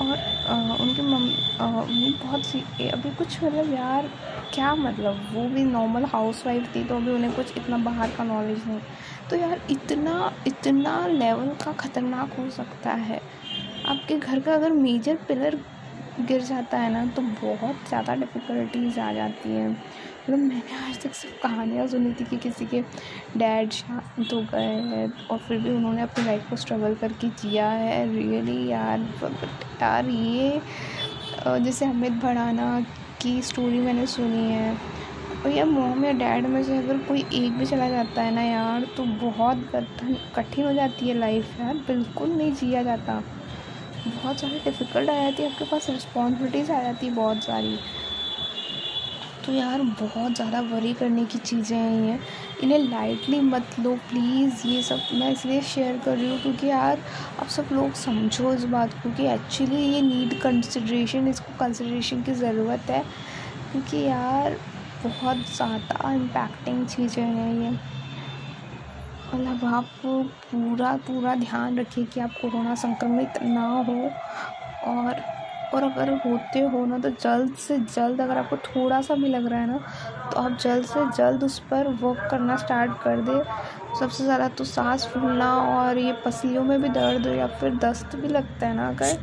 और 0.00 0.16
आ, 0.48 0.54
उनकी 0.74 1.02
मम्मी 1.02 2.10
बहुत 2.22 2.44
सी 2.46 2.58
अभी 2.88 3.10
कुछ 3.16 3.42
मतलब 3.44 3.72
यार 3.74 4.08
क्या 4.56 4.74
मतलब? 4.74 5.18
वो 5.32 5.42
भी 5.48 5.64
नॉर्मल 5.64 6.04
हाउस 6.04 6.44
वाइफ 6.46 6.74
थी 6.74 6.84
तो 6.84 6.96
अभी 6.96 7.10
उन्हें 7.10 7.32
कुछ 7.34 7.56
इतना 7.56 7.78
बाहर 7.78 8.10
का 8.10 8.24
नॉलेज 8.24 8.66
नहीं। 8.66 8.80
तो 9.30 9.36
यार, 9.36 9.60
इतना 9.70 10.32
इतना 10.46 11.06
लेवल 11.08 11.48
का 11.64 11.72
ख़तरनाक 11.74 12.32
हो 12.38 12.48
सकता 12.50 12.92
है। 12.92 13.20
आपके 13.86 14.18
घर 14.18 14.40
का 14.40 14.54
अगर 14.54 14.72
मेजर 14.72 15.16
पिलर 15.28 15.58
गिर 16.20 16.40
जाता 16.42 16.78
है 16.78 16.92
ना 16.92 17.04
तो 17.06 17.22
बहुत 17.22 17.88
ज़्यादा 17.88 18.14
डिफ़िकल्टीज 18.14 18.98
आ 18.98 19.12
जाती 19.12 19.48
हैं। 19.50 19.68
मतलब 19.68 20.38
मैंने 20.38 20.76
आज 20.78 21.02
तक 21.02 21.14
सिर्फ़ 21.14 21.42
कहानियाँ 21.42 21.86
सुनी 21.86 22.12
थी 22.12 22.24
कि 22.24 22.36
किसी 22.38 22.66
के 22.66 22.80
डैड 23.36 23.70
शांत 23.72 24.32
हो 24.32 24.40
गए 24.52 24.64
हैं, 24.64 25.12
और 25.26 25.38
फिर 25.38 25.58
भी 25.58 25.70
उन्होंने 25.70 26.02
अपनी 26.02 26.24
लाइफ 26.24 26.48
को 26.50 26.56
स्ट्रगल 26.56 26.94
करके 26.94 27.28
जिया 27.40 27.68
है। 27.70 28.04
रियली 28.14 28.66
यार 28.68 28.98
बट 29.22 29.82
यार 29.82 30.08
ये 30.08 30.60
जैसे 31.60 31.84
अमित 31.84 32.12
भड़ाना 32.22 32.80
की 33.26 33.40
स्टोरी 33.42 33.78
मैंने 33.80 34.06
सुनी 34.06 34.50
है। 34.52 34.74
और 35.36 35.50
यार 35.52 35.66
मोम 35.66 36.04
या 36.04 36.12
डैड 36.14 36.46
में 36.46 36.62
से 36.64 36.76
अगर 36.78 36.98
कोई 36.98 37.20
एक 37.34 37.58
भी 37.58 37.66
चला 37.66 37.88
जाता 37.88 38.22
है 38.22 38.34
ना 38.34 38.42
यार 38.42 38.86
तो 38.96 39.04
बहुत 39.20 39.70
कठिन 40.36 40.64
हो 40.66 40.72
जाती 40.72 41.08
है 41.08 41.18
लाइफ 41.18 41.60
यार। 41.60 41.74
बिल्कुल 41.86 42.30
नहीं 42.30 42.52
जिया 42.54 42.82
जाता। 42.82 43.22
बहुत 44.06 44.40
सारी 44.40 44.58
डिफ़िकल्ट 44.64 45.10
आ 45.10 45.14
जाती 45.14 45.42
है, 45.42 45.50
आपके 45.52 45.64
पास 45.64 45.88
रिस्पॉन्सिबिलिटीज़ 45.90 46.72
आ 46.72 46.82
जाती 46.82 47.06
है 47.06 47.14
बहुत 47.14 47.42
सारी। 47.44 47.76
तो 49.46 49.52
यार, 49.52 49.82
बहुत 50.00 50.34
ज़्यादा 50.34 50.60
वरी 50.72 50.92
करने 50.94 51.24
की 51.24 51.38
चीज़ें 51.38 51.76
हैं 51.76 52.08
ये। 52.08 52.18
इन्हें 52.62 52.78
लाइटली 52.80 53.40
मत 53.40 53.78
लो 53.80 53.94
प्लीज़ 54.10 54.66
ये 54.66 54.82
सब 54.82 55.00
मैं 55.14 55.30
इसलिए 55.32 55.60
शेयर 55.62 55.98
कर 56.04 56.16
रही 56.16 56.30
हूँ 56.30 56.38
क्योंकि 56.42 56.66
यार 56.66 56.98
अब 57.40 57.46
सब 57.48 57.68
लोग 57.72 57.92
समझो 57.94 58.52
इस 58.54 58.64
बात 58.66 58.92
को 59.02 59.10
कि 59.16 59.26
एक्चुअली 59.32 59.82
ये 59.84 60.00
नीड 60.02 60.40
कंसिड्रेशन 60.42 61.28
इसको 61.28 61.58
कंसिड्रेशन 61.60 62.22
की 62.22 62.32
ज़रूरत 62.34 62.90
है। 62.90 63.02
क्योंकि 63.72 63.96
यार 63.98 64.56
बहुत 65.04 65.36
ज़्यादा 65.56 66.12
इम्पैक्टिंग 66.12 66.86
चीज़ें 66.86 67.22
हैं 67.22 67.52
ये। 67.54 67.70
मतलब 69.28 69.64
आप 69.74 69.88
पूरा 70.04 70.96
पूरा 71.06 71.34
ध्यान 71.34 71.78
रखिए 71.78 72.04
कि 72.04 72.20
आप 72.20 72.34
कोरोना 72.40 72.74
संक्रमित 72.76 73.42
ना 73.42 73.66
हो 73.88 74.10
और 74.92 75.22
और 75.74 75.82
अगर 75.82 76.12
होते 76.24 76.60
हो 76.62 76.84
ना 76.86 76.98
तो 76.98 77.10
जल्द 77.12 77.54
से 77.58 77.78
जल्द 77.78 78.20
अगर 78.20 78.38
आपको 78.38 78.56
थोड़ा 78.66 79.00
सा 79.02 79.14
भी 79.14 79.28
लग 79.28 79.46
रहा 79.46 79.60
है 79.60 79.66
ना 79.66 79.78
तो 80.26 80.40
आप 80.40 80.58
जल्द 80.60 80.84
से 80.86 81.04
जल्द 81.16 81.44
उस 81.44 81.58
पर 81.70 81.88
वर्क 82.02 82.28
करना 82.30 82.56
स्टार्ट 82.56 82.92
कर 83.02 83.20
दे। 83.20 83.42
सबसे 84.00 84.24
ज़्यादा 84.24 84.48
तो 84.48 84.64
सांस 84.64 85.06
फूलना 85.06 85.52
और 85.58 85.98
ये 85.98 86.12
पसलियों 86.24 86.64
में 86.64 86.80
भी 86.82 86.88
दर्द 86.90 87.26
हो 87.26 87.32
या 87.32 87.46
फिर 87.60 87.74
दस्त 87.84 88.16
भी 88.16 88.28
लगता 88.28 88.66
है 88.66 88.74
ना 88.76 88.88
अगर 88.88 89.18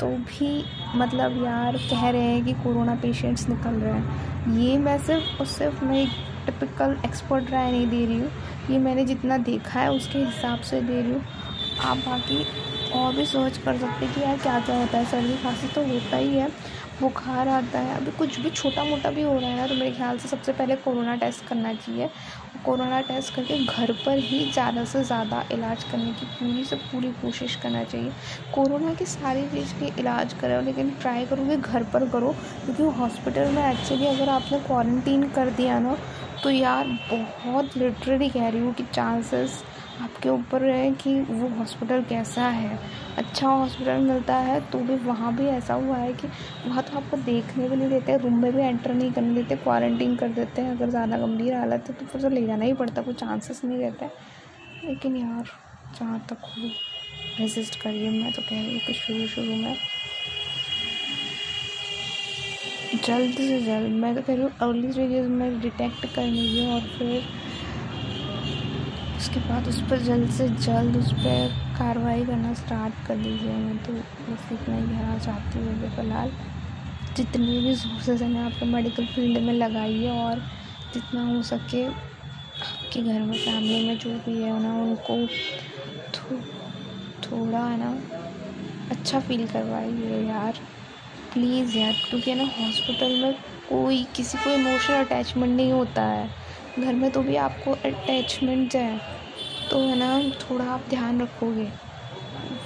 तो 0.00 0.06
भी 0.06 0.48
मतलब 0.96 1.42
यार 1.44 1.76
कह 1.90 2.08
रहे 2.08 2.22
हैं 2.22 2.44
कि 2.44 2.52
कोरोना 2.54 2.94
पेशेंट्स 3.02 3.48
निकल 3.48 3.74
रहे 3.74 3.92
हैं। 3.92 4.58
ये 4.58 4.76
मैं 4.78 4.98
सिर्फ़ 4.98 5.40
और 5.40 5.46
सिर्फ़ 5.46 5.84
मैं 5.84 6.02
एक 6.02 6.10
टिपिकल 6.46 6.96
एक्सपर्ट 7.06 7.50
राय 7.50 7.70
नहीं 7.70 7.86
दे 7.86 8.04
रही 8.06 8.18
हूँ। 8.18 8.30
ये 8.70 8.78
मैंने 8.78 9.04
जितना 9.04 9.38
देखा 9.44 9.80
है 9.80 9.90
उसके 9.92 10.18
हिसाब 10.18 10.60
से 10.60 10.80
दे 10.80 11.00
रही 11.02 11.12
हूँ। 11.12 11.24
आप 11.84 11.96
बाकी 11.96 12.44
और 12.96 13.14
भी 13.14 13.24
सोच 13.26 13.58
कर 13.58 13.78
सकते 13.78 14.04
हैं 14.04 14.14
कि 14.14 14.20
यार 14.20 14.38
क्या 14.38 14.58
क्या 14.60 14.76
होता 14.76 14.98
है। 14.98 15.04
सर्दी 15.04 15.36
खांसी 15.42 15.68
तो 15.74 15.82
होता 15.86 16.16
ही 16.16 16.34
है। 16.34 16.48
बुखार 17.00 17.48
आता 17.48 17.78
है। 17.78 17.96
अभी 17.96 18.10
कुछ 18.18 18.38
भी 18.40 18.50
छोटा 18.50 18.84
मोटा 18.84 19.10
भी 19.10 19.22
हो 19.22 19.36
रहा 19.38 19.50
है 19.50 19.66
तो 19.68 19.74
मेरे 19.74 19.90
ख्याल 19.92 20.18
से 20.18 20.28
सबसे 20.28 20.52
पहले 20.52 20.76
कोरोना 20.76 21.14
टेस्ट 21.16 21.44
करना 21.48 21.72
चाहिए। 21.74 22.08
कोरोना 22.64 23.00
टेस्ट 23.00 23.34
करके 23.34 23.58
घर 23.64 23.92
पर 24.06 24.18
ही 24.18 24.38
ज़्यादा 24.52 24.84
से 24.84 25.02
ज़्यादा 25.04 25.44
इलाज 25.52 25.84
करने 25.84 26.12
की 26.12 26.26
पूरी 26.28 26.64
से 26.64 26.76
पूरी 26.76 27.08
कोशिश 27.22 27.56
करना 27.62 27.84
चाहिए। 27.84 28.12
कोरोना 28.54 28.94
की 28.94 29.06
सारी 29.06 29.42
चीज़ 29.48 29.74
के 29.80 29.92
इलाज 30.00 30.32
करो, 30.40 30.60
लेकिन 30.60 30.90
ट्राई 31.00 31.26
करोगे 31.26 31.56
घर 31.56 31.82
पर 31.92 32.08
करो। 32.10 32.34
क्योंकि 32.64 32.82
हॉस्पिटल 32.98 33.52
में 33.52 33.62
एक्चुअली 33.70 34.06
अगर 34.06 34.28
आपने 34.30 34.58
क्वारंटीन 34.60 35.28
कर 35.30 35.50
दिया 35.52 35.78
ना 35.78 35.96
तो 36.42 36.50
यार 36.50 36.86
बहुत 37.12 37.76
लिटरली 37.76 38.28
कह 38.30 38.48
रही 38.48 38.60
हूँ 38.60 38.72
कि 38.74 38.84
चांसेस 38.84 39.62
आपके 40.02 40.28
ऊपर 40.28 40.64
है 40.64 40.90
कि 40.94 41.14
वो 41.20 41.48
हॉस्पिटल 41.48 42.02
कैसा 42.08 42.46
है? 42.48 42.78
अच्छा 43.18 43.48
हॉस्पिटल 43.48 44.00
मिलता 44.02 44.36
है 44.38 44.60
तो 44.70 44.78
भी 44.78 44.96
वहाँ 45.04 45.34
भी 45.36 45.46
ऐसा 45.48 45.74
हुआ 45.74 45.96
है 45.96 46.12
कि 46.12 46.28
वहाँ 46.66 46.82
तो 46.82 46.96
आपको 46.96 47.16
देखने 47.16 47.68
भी 47.68 47.76
नहीं 47.76 47.88
देते 47.88 48.16
रूम 48.18 48.40
में 48.42 48.52
भी 48.52 48.62
एंटर 48.62 48.94
नहीं 48.94 49.12
करने 49.12 49.34
देते 49.34 49.56
क्वारंटीन 49.56 50.16
कर 50.16 50.28
देते 50.30 50.62
हैं, 50.62 50.76
अगर 50.76 50.90
ज़्यादा 50.90 51.18
गंभीर 51.18 51.54
हालत 51.54 51.88
है 51.88 51.94
तो 51.94 52.06
फिर 52.06 52.22
तो 52.22 52.28
ले 52.28 52.46
जाना 52.46 52.64
ही 52.64 52.72
पड़ता, 52.74 53.02
कोई 53.02 53.14
चांसेस 53.14 53.64
नहीं 53.64 53.78
रहते 53.78 54.06
लेकिन 54.84 55.16
यार, 55.16 55.44
जहाँ 55.98 56.18
तक 56.30 56.44
हो 56.48 56.68
रेजिस्ट 57.38 57.80
करिए, 57.80 58.10
मैं 58.12 58.32
तो 58.32 58.42
कह 58.42 58.56
रही 58.56 58.72
हूँ 58.72 58.80
कि 58.86 58.92
शुरू 58.94 59.26
शुरू 59.28 59.54
में। 59.54 59.76
जल्द 62.96 63.34
से 63.34 63.60
जल्द, 63.62 63.92
मैं 63.94 64.14
तो 64.14 64.22
कह 64.22 64.34
रही 64.34 64.42
हूँ 64.42 64.50
अर्ली 64.62 64.92
स्टेजेस 64.92 65.26
में 65.28 65.60
डिटेक्ट 65.60 66.06
कर 66.14 66.24
लीजिए 66.24 66.72
और 66.74 66.80
फिर 66.98 67.22
उसके 69.26 69.40
बाद 69.40 69.68
उस 69.68 69.80
पर 69.82 69.98
जल्द 69.98 70.30
से 70.30 70.48
जल्द 70.48 70.96
उस 70.96 71.12
पर 71.12 71.54
कार्रवाई 71.78 72.24
करना 72.24 72.52
स्टार्ट 72.54 73.06
कर 73.06 73.16
दीजिए। 73.16 73.52
मैं 73.52 73.76
तो 73.84 73.92
बस 73.92 74.52
इतना 74.52 74.74
ही 74.76 74.82
कहना 74.82 75.16
चाहती 75.18 75.58
हूँ 75.58 75.68
अभी 75.68 75.88
फ़िलहाल। 75.96 76.30
जितनी 77.16 77.46
भी 77.46 77.68
रिसोर्सेज 77.68 78.22
हैं 78.22 78.44
आपके 78.44 78.66
मेडिकल 78.66 79.06
फ़ील्ड 79.06 79.38
में 79.38 79.52
लगाइए 79.52 80.10
और 80.10 80.42
जितना 80.94 81.24
हो 81.26 81.42
सके 81.42 81.84
आपके 81.86 83.02
घर 83.02 83.20
में 83.20 83.36
फैमिली 83.36 83.88
में 83.88 83.98
जो 83.98 84.10
भी 84.26 84.42
है 84.42 84.60
ना 84.62 84.74
उनको 84.82 85.16
थो, 86.14 86.38
थोड़ा 87.26 87.64
है 87.64 87.78
ना 87.78 87.90
अच्छा 88.90 89.20
फील 89.20 89.46
करवाइए 89.46 90.22
यार। 90.28 90.60
प्लीज़ 91.32 91.76
यार 91.78 91.92
क्योंकि 92.10 92.30
है 92.30 92.36
ना 92.36 92.44
हॉस्पिटल 92.60 93.22
में 93.22 93.34
कोई 93.68 94.02
किसी 94.16 94.38
को 94.38 94.50
इमोशनल 94.50 95.04
अटैचमेंट 95.04 95.56
नहीं 95.56 95.72
होता 95.72 96.02
है। 96.02 96.30
घर 96.78 96.92
में 96.92 97.10
तो 97.10 97.22
भी 97.22 97.36
आपको 97.36 97.72
अटैचमेंट 97.72 98.74
है। 98.74 99.15
तो 99.70 99.80
है 99.80 99.94
ना, 99.96 100.08
थोड़ा 100.40 100.64
आप 100.72 100.84
ध्यान 100.90 101.20
रखोगे। 101.20 101.70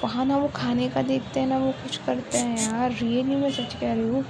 वहाँ 0.02 0.24
ना 0.24 0.36
वो 0.36 0.48
खाने 0.48 0.88
का 0.88 1.02
देखते 1.02 1.40
हैं 1.40 1.46
ना 1.46 1.58
वो 1.58 1.70
कुछ 1.82 1.96
करते 1.98 2.38
हैं 2.38 2.60
यार। 2.62 2.90
रियली 2.92 3.36
मैं 3.36 3.50
सच 3.50 3.74
कह 3.74 3.92
रही 3.92 4.04
हूँ, 4.04 4.24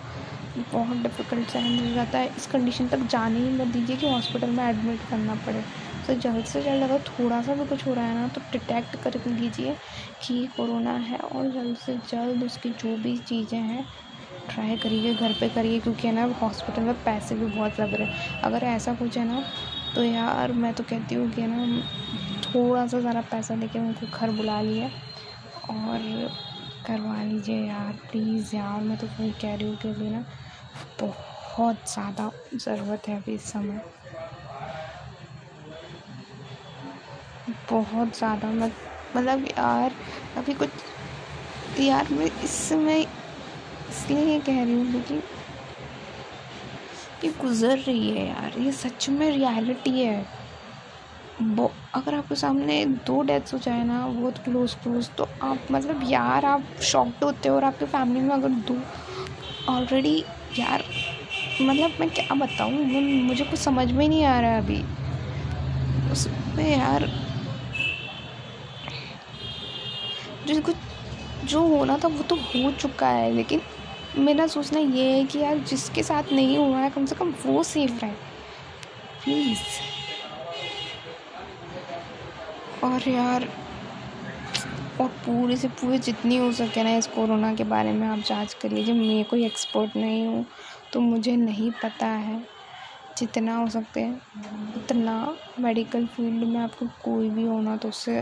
बहुत 0.72 0.96
डिफ़िकल्ट 0.98 1.50
सहन 1.50 1.78
हो 1.78 1.94
जाता 1.94 2.18
है। 2.18 2.26
इस 2.36 2.46
कंडीशन 2.46 2.88
तक 2.88 3.06
जाने 3.10 3.40
ही 3.40 3.50
मत 3.52 3.68
दीजिए 3.68 3.96
कि 3.96 4.06
हॉस्पिटल 4.06 4.50
में 4.50 4.64
एडमिट 4.64 5.02
करना 5.10 5.34
पड़े। 5.46 5.62
तो 6.06 6.14
जल्द 6.16 6.44
से 6.44 6.62
जल्द 6.62 6.82
अगर 6.84 6.98
थोड़ा 7.08 7.40
सा 7.42 7.54
भी 7.54 7.66
कुछ 7.66 7.86
हो 7.86 7.94
रहा 7.94 8.04
है 8.04 8.14
ना 8.14 8.26
तो 8.28 8.40
डिटेक्ट 8.52 8.96
कर 9.02 9.20
लीजिए 9.28 9.76
कि 10.22 10.44
कोरोना 10.56 10.96
है 11.08 11.18
और 11.18 11.50
जल्द 11.52 11.76
से 11.76 11.96
जल्द 12.10 12.44
उसकी 12.44 12.70
जो 12.80 12.96
भी 12.98 13.16
चीज़ें 13.20 13.58
हैं 13.58 13.84
ट्राई 14.50 14.76
करिए, 14.76 15.12
घर 15.14 15.32
पे 15.40 15.48
करिए। 15.48 15.80
क्योंकि 15.80 16.06
है 16.08 16.14
ना 16.14 16.24
हॉस्पिटल 16.42 16.82
में 16.82 16.94
पैसे 17.04 17.34
भी 17.34 17.46
बहुत 17.46 17.80
लग 17.80 17.94
रहे 17.94 18.06
हैं। 18.06 18.40
अगर 18.44 18.64
ऐसा 18.66 18.94
कुछ 18.94 19.18
है 19.18 19.24
ना 19.26 19.42
तो 19.94 20.04
यार 20.04 20.52
मैं 20.54 20.72
तो 20.74 20.84
कहती 20.84 21.14
हूँ 21.14 21.30
कि 21.30 21.46
ना 21.46 21.64
थोड़ा 22.54 22.87
सा 22.87 23.00
ज़रा 23.00 23.21
पैसा 23.30 23.54
लेके 23.54 23.78
उनको 23.78 24.07
घर 24.19 24.30
बुला 24.37 24.61
लिया। 24.61 24.87
और 25.71 25.99
करवा 26.87 27.23
लीजिए 27.23 27.57
यार, 27.66 27.92
प्लीज़ 28.11 28.54
यार, 28.57 28.80
मैं 28.80 28.97
तो 28.99 29.07
वही 29.07 29.30
कह 29.40 29.54
रही 29.54 29.69
हूँ 29.69 29.76
कि 29.76 29.88
अभी 29.88 30.11
ना 30.11 30.25
बहुत 31.00 31.92
ज़्यादा 31.92 32.30
ज़रूरत 32.54 33.09
है 33.09 33.16
अभी 33.16 33.35
इस 33.35 33.52
समय। 33.52 33.80
बहुत 37.71 38.16
ज़्यादा, 38.19 38.50
मत 38.52 38.73
मतलब 39.16 39.45
यार, 39.49 39.92
अभी 40.38 40.54
कुछ, 40.54 40.71
यार 41.80 42.09
मैं 42.11 42.26
इस 42.45 42.50
समय 42.69 43.00
इसलिए 43.00 44.38
कह 44.40 44.62
रही 44.64 44.75
हूँ 44.75 44.90
क्योंकि 44.92 45.14
ये 47.26 47.33
गुज़र 47.40 47.76
रही 47.78 48.11
है 48.11 48.26
यार, 48.28 48.59
ये 48.59 48.73
सच 48.73 49.09
में 49.09 49.30
रियलिटी 49.30 49.99
है। 50.00 50.39
अगर 51.40 52.14
आपके 52.14 52.35
सामने 52.35 52.85
दो 53.06 53.20
डेथ्स 53.23 53.54
हो 53.54 53.59
जाए 53.59 53.85
ना 53.85 54.06
बहुत 54.06 54.38
क्लोज 54.38 54.75
क्लोज 54.82 55.09
तो 55.18 55.28
आप 55.42 55.66
मतलब 55.70 56.00
यार, 56.11 56.44
आप 56.44 56.64
शॉक्ड 56.82 57.25
होते 57.25 57.49
हो 57.49 57.54
और 57.56 57.64
आपके 57.64 57.85
फैमिली 57.87 58.20
में 58.20 58.35
अगर 58.35 58.49
दो 58.49 58.76
ऑलरेडी 59.68 60.16
यार 60.59 60.85
मतलब 61.61 61.97
मैं 62.00 62.09
क्या 62.11 62.35
बताऊँ 62.35 62.73
मुझे 62.73 63.44
कुछ 63.44 63.59
समझ 63.59 63.90
में 63.92 64.09
नहीं 64.09 64.25
आ 64.25 64.38
रहा 64.40 64.50
है 64.50 64.62
अभी। 64.62 64.82
उसमें 66.12 66.70
यार 66.76 67.09
जो 70.47 70.61
कुछ, 70.62 70.76
जो 71.44 71.61
होना 71.68 71.99
था 72.04 72.09
वो 72.09 72.23
तो 72.23 72.37
हो 72.37 72.70
चुका 72.73 73.09
है, 73.09 73.30
लेकिन 73.32 73.61
मेरा 74.18 74.47
सोचना 74.47 74.80
ये 74.80 75.11
है 75.12 75.25
कि 75.25 75.38
यार, 75.38 75.59
जिसके 75.61 76.02
साथ 76.02 76.32
नहीं 76.32 76.56
हुआ 76.59 76.78
है, 76.78 76.90
कम 76.90 77.06
से 77.06 77.14
कम 77.14 77.35
वो 77.47 77.62
सेफ़ 77.62 78.00
रहे। 78.00 78.12
प्लीज़ 79.25 79.59
और 82.84 83.08
यार, 83.08 83.49
और 85.00 85.08
पूरे 85.26 85.56
से 85.56 85.68
पूरे 85.70 85.99
जितनी 85.99 86.37
हो 86.37 86.50
सके 86.52 86.82
ना 86.84 86.90
इस 86.96 87.06
कोरोना 87.06 87.54
के 87.54 87.64
बारे 87.64 87.92
में 87.92 88.06
आप 88.08 88.18
जाँच 88.18 88.54
कर 88.54 88.70
लीजिए 88.70 88.94
मैं 88.94 89.25
कोई 89.25 89.44
एक्सपर्ट 89.46 89.96
नहीं 89.96 90.26
हूँ 90.26 90.44
तो 90.92 91.00
मुझे 91.00 91.37
नहीं 91.37 91.70
पता 91.82 92.06
है 92.06 92.40
जितना 93.18 93.56
हो 93.56 93.66
सकते 93.68 94.00
हैं। 94.00 94.20
उतना 94.76 95.14
मेडिकल 95.60 96.06
फ़ील्ड 96.06 96.44
में 96.44 96.60
आपको 96.60 96.87
कोई 97.04 97.28
भी 97.30 97.44
होना 97.44 97.76
तो 97.76 97.88
उससे 97.88 98.20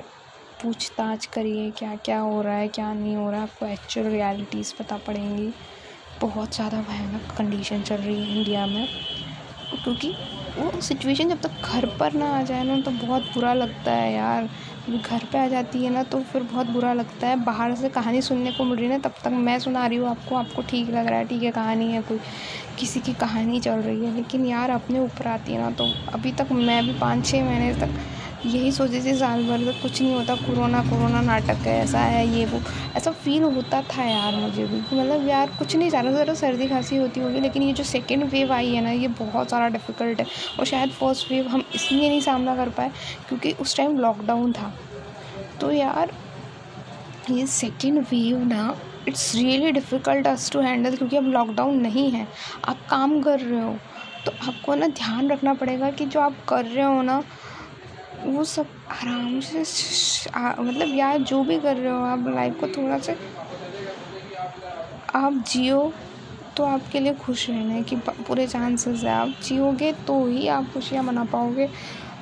पूछताछ 0.62 1.26
करिए 1.26 1.70
क्या 1.70 1.94
क्या 1.96 2.18
हो 2.20 2.40
रहा 2.42 2.54
है, 2.54 2.68
क्या 2.68 2.92
नहीं 2.92 3.16
हो 3.16 3.30
रहा। 3.30 3.40
है 3.40 3.46
आपको 3.46 3.66
एक्चुअल 3.66 4.06
रियलिटीज़ 4.06 4.74
पता 4.78 4.96
पड़ेंगी। 4.96 5.52
बहुत 6.20 6.54
ज़्यादा 6.54 6.80
भयानक 6.82 7.34
कंडीशन 7.38 7.82
चल 7.82 7.96
रही 7.96 8.22
है 8.22 8.38
इंडिया 8.38 8.66
में। 8.66 8.86
क्योंकि 9.74 10.14
वो 10.58 10.80
सिचुएशन 10.80 11.28
जब 11.28 11.40
तक 11.40 11.68
घर 11.70 11.86
पर 12.00 12.12
ना 12.12 12.30
आ 12.38 12.42
जाए 12.42 12.62
ना 12.64 12.80
तो 12.80 12.90
बहुत 13.06 13.22
बुरा 13.34 13.52
लगता 13.54 13.92
है 13.92 14.12
यार। 14.12 14.48
घर 14.88 15.24
पे 15.32 15.38
आ 15.38 15.46
जाती 15.48 15.84
है 15.84 15.90
ना 15.90 16.02
तो 16.02 16.20
फिर 16.22 16.42
बहुत 16.42 16.66
बुरा 16.66 16.92
लगता 16.92 17.26
है। 17.26 17.36
बाहर 17.44 17.74
से 17.74 17.88
कहानी 17.88 18.22
सुनने 18.22 18.52
को 18.52 18.64
मिल 18.64 18.78
रही 18.78 18.86
है 18.86 18.92
ना, 18.92 18.98
तब 18.98 19.14
तक 19.24 19.30
मैं 19.30 19.58
सुना 19.58 19.86
रही 19.86 19.98
हूँ 19.98 20.08
आपको 20.08 20.34
आपको 20.34 20.62
ठीक 20.62 20.90
लग 20.90 21.06
रहा 21.06 21.18
है, 21.18 21.24
ठीक 21.24 21.42
है, 21.42 21.50
कहानी 21.50 21.90
है 21.92 22.02
कोई। 22.02 22.20
किसी 22.78 23.00
की 23.00 23.12
कहानी 23.14 23.60
चल 23.60 23.80
रही 23.80 24.04
है, 24.04 24.14
लेकिन 24.16 24.46
यार 24.46 24.70
अपने 24.70 24.98
ऊपर 24.98 25.26
आती 25.26 25.52
है 25.52 25.60
ना 25.60 25.70
तो 25.70 25.92
अभी 26.14 26.32
तक 26.32 26.52
मैं 26.52 26.84
भी 26.86 26.92
पाँच 27.00 27.26
छः 27.26 27.44
महीने 27.44 27.74
तक 27.74 27.98
यही 28.46 28.70
सोचती 28.72 29.00
थी 29.04 29.14
साल 29.18 29.42
भर 29.46 29.58
में 29.58 29.80
कुछ 29.80 30.00
नहीं 30.00 30.14
होता, 30.14 30.34
कोरोना 30.36 30.82
कोरोना 30.82 31.20
नाटक 31.20 31.66
है, 31.66 31.72
ऐसा 31.82 32.00
है, 32.00 32.26
ये 32.28 32.44
वो। 32.46 32.60
ऐसा 32.96 33.10
फील 33.12 33.42
होता 33.44 33.80
था 33.90 34.04
यार 34.04 34.36
मुझे 34.36 34.64
भी 34.64 34.76
मतलब 34.76 35.26
यार 35.28 35.50
कुछ 35.58 35.74
नहीं 35.76 35.88
ज़्यादा 35.90 36.08
से 36.08 36.14
ज़्यादा 36.14 36.34
सर्दी 36.34 36.66
खांसी 36.68 36.96
होती 36.96 37.20
होगी, 37.20 37.40
लेकिन 37.40 37.62
ये 37.62 37.72
जो 37.72 37.84
सेकेंड 37.84 38.24
वेव 38.24 38.52
आई 38.52 38.74
है 38.74 38.80
ना, 38.80 38.90
ये 38.90 39.08
बहुत 39.10 39.48
ज़्यादा 39.48 39.68
डिफ़िकल्ट 39.68 40.20
है। 40.20 40.26
और 40.58 40.66
शायद 40.66 40.90
फ़र्स्ट 40.90 41.30
वेव 41.30 41.48
हम 41.48 41.64
इसलिए 41.74 42.08
नहीं 42.08 42.20
सामना 42.20 42.56
कर 42.56 42.68
पाए 42.68 42.90
क्योंकि 43.28 43.52
उस 43.52 43.76
टाइम 43.76 43.98
लॉकडाउन 43.98 44.52
था। 44.52 44.72
तो 45.60 45.70
यार, 45.72 46.10
ये 47.30 47.46
सेकेंड 47.48 47.98
वेव 48.02 48.44
ना 48.46 48.74
it's 49.08 49.34
really 49.34 49.72
difficult 49.72 50.26
us 50.26 50.50
to 50.52 50.60
handle 50.60 50.96
क्योंकि 50.96 51.16
अब 51.16 51.26
लॉकडाउन 51.26 51.80
नहीं 51.80 52.10
है। 52.10 52.26
आप 52.68 52.86
काम 52.90 53.20
कर 53.22 53.40
रहे 53.40 53.62
हो 53.62 53.76
तो 54.26 54.32
आपको 54.48 54.74
ना 54.74 54.86
ध्यान 54.88 55.30
रखना 55.30 55.54
पड़ेगा 55.54 55.90
कि 55.90 56.06
जो 56.06 56.20
आप 56.20 56.36
कर 56.48 56.64
रहे 56.64 56.84
हो 56.84 57.02
ना 57.02 57.22
वो 58.18 58.44
सब 58.46 58.66
आराम 58.92 59.40
से 59.40 59.60
मतलब 60.60 60.94
यार 60.96 61.18
जो 61.20 61.42
भी 61.44 61.58
कर 61.60 61.76
रहे 61.76 61.92
हो 61.92 62.04
आप 62.04 62.24
लाइफ 62.28 62.60
को 62.60 62.68
थोड़ा 62.68 62.98
सा, 62.98 63.14
आप 65.16 65.44
जियो 65.48 65.92
तो 66.56 66.64
आपके 66.64 67.00
लिए 67.00 67.14
खुश 67.16 67.48
रहना 67.50 67.74
है 67.74 67.82
कि 67.82 67.96
पूरे 67.96 68.46
चांसेस 68.46 69.02
है। 69.04 69.10
आप 69.10 69.34
जियोगे 69.44 69.92
तो 70.06 70.24
ही 70.26 70.46
आप 70.48 70.72
खुशियाँ 70.72 71.02
मना 71.04 71.24
पाओगे। 71.24 71.68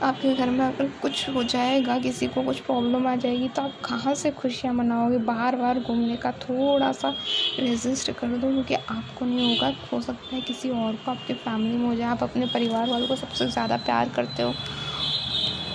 आपके 0.02 0.34
घर 0.34 0.50
में 0.50 0.64
अगर 0.66 0.88
कुछ 1.02 1.28
हो 1.28 1.42
जाएगा, 1.44 1.98
किसी 1.98 2.26
को 2.26 2.42
कुछ 2.42 2.58
प्रॉब्लम 2.60 3.06
आ 3.08 3.14
जाएगी 3.16 3.48
तो 3.48 3.62
आप 3.62 3.78
कहाँ 3.84 4.14
से 4.14 4.30
खुशियाँ 4.32 4.74
मनाओगे? 4.74 5.18
बार 5.20 5.56
बार 5.56 5.80
घूमने 5.80 6.16
का 6.16 6.32
थोड़ा 6.40 6.90
सा 6.92 7.14
रेजिस्ट 7.58 8.10
कर 8.10 8.28
दो, 8.28 8.50
क्योंकि 8.50 8.74
आपको 8.74 9.24
नहीं 9.24 9.48
होगा। 9.48 9.72
हो 9.92 10.00
सकता 10.00 10.34
है 10.34 10.40
किसी 10.42 10.70
और 10.72 10.96
को 10.96 11.10
आपके 11.10 11.34
फैमिली 11.34 11.76
में 11.76 11.86
हो 11.86 11.94
जाए। 11.94 12.08
आप 12.08 12.22
अपने 12.22 12.46
परिवार 12.46 12.88
वालों 12.90 13.06
को 13.08 13.16
सबसे 13.16 13.46
ज़्यादा 13.48 13.76
प्यार 13.78 14.08
करते 14.16 14.42
हो। 14.42 14.52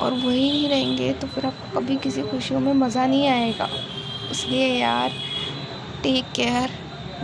और 0.02 0.14
वही 0.14 0.50
नहीं 0.52 0.70
रहेंगे 0.70 1.12
तो 1.14 1.28
फिर 1.28 1.46
आपको 1.46 1.80
कभी 1.80 1.96
किसी 1.98 2.22
खुशियों 2.24 2.60
में 2.60 2.74
मज़ा 2.76 3.06
नहीं 3.08 3.28
आएगा। 3.28 3.68
इसलिए 4.32 4.68
यार 4.68 5.12
टेक 6.04 6.32
केयर 6.36 6.70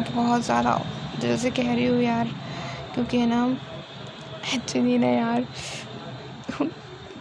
बहुत 0.10 0.42
ज़्यादा। 0.42 0.80
जैसे 1.22 1.50
कह 1.52 1.74
रही 1.74 1.86
हूँ 1.86 2.02
यार, 2.02 2.28
क्योंकि 2.94 3.18
है 3.18 3.28
ना 3.28 3.46
एक्चुअली 4.56 4.98
ना 4.98 5.08
यार, 5.08 5.46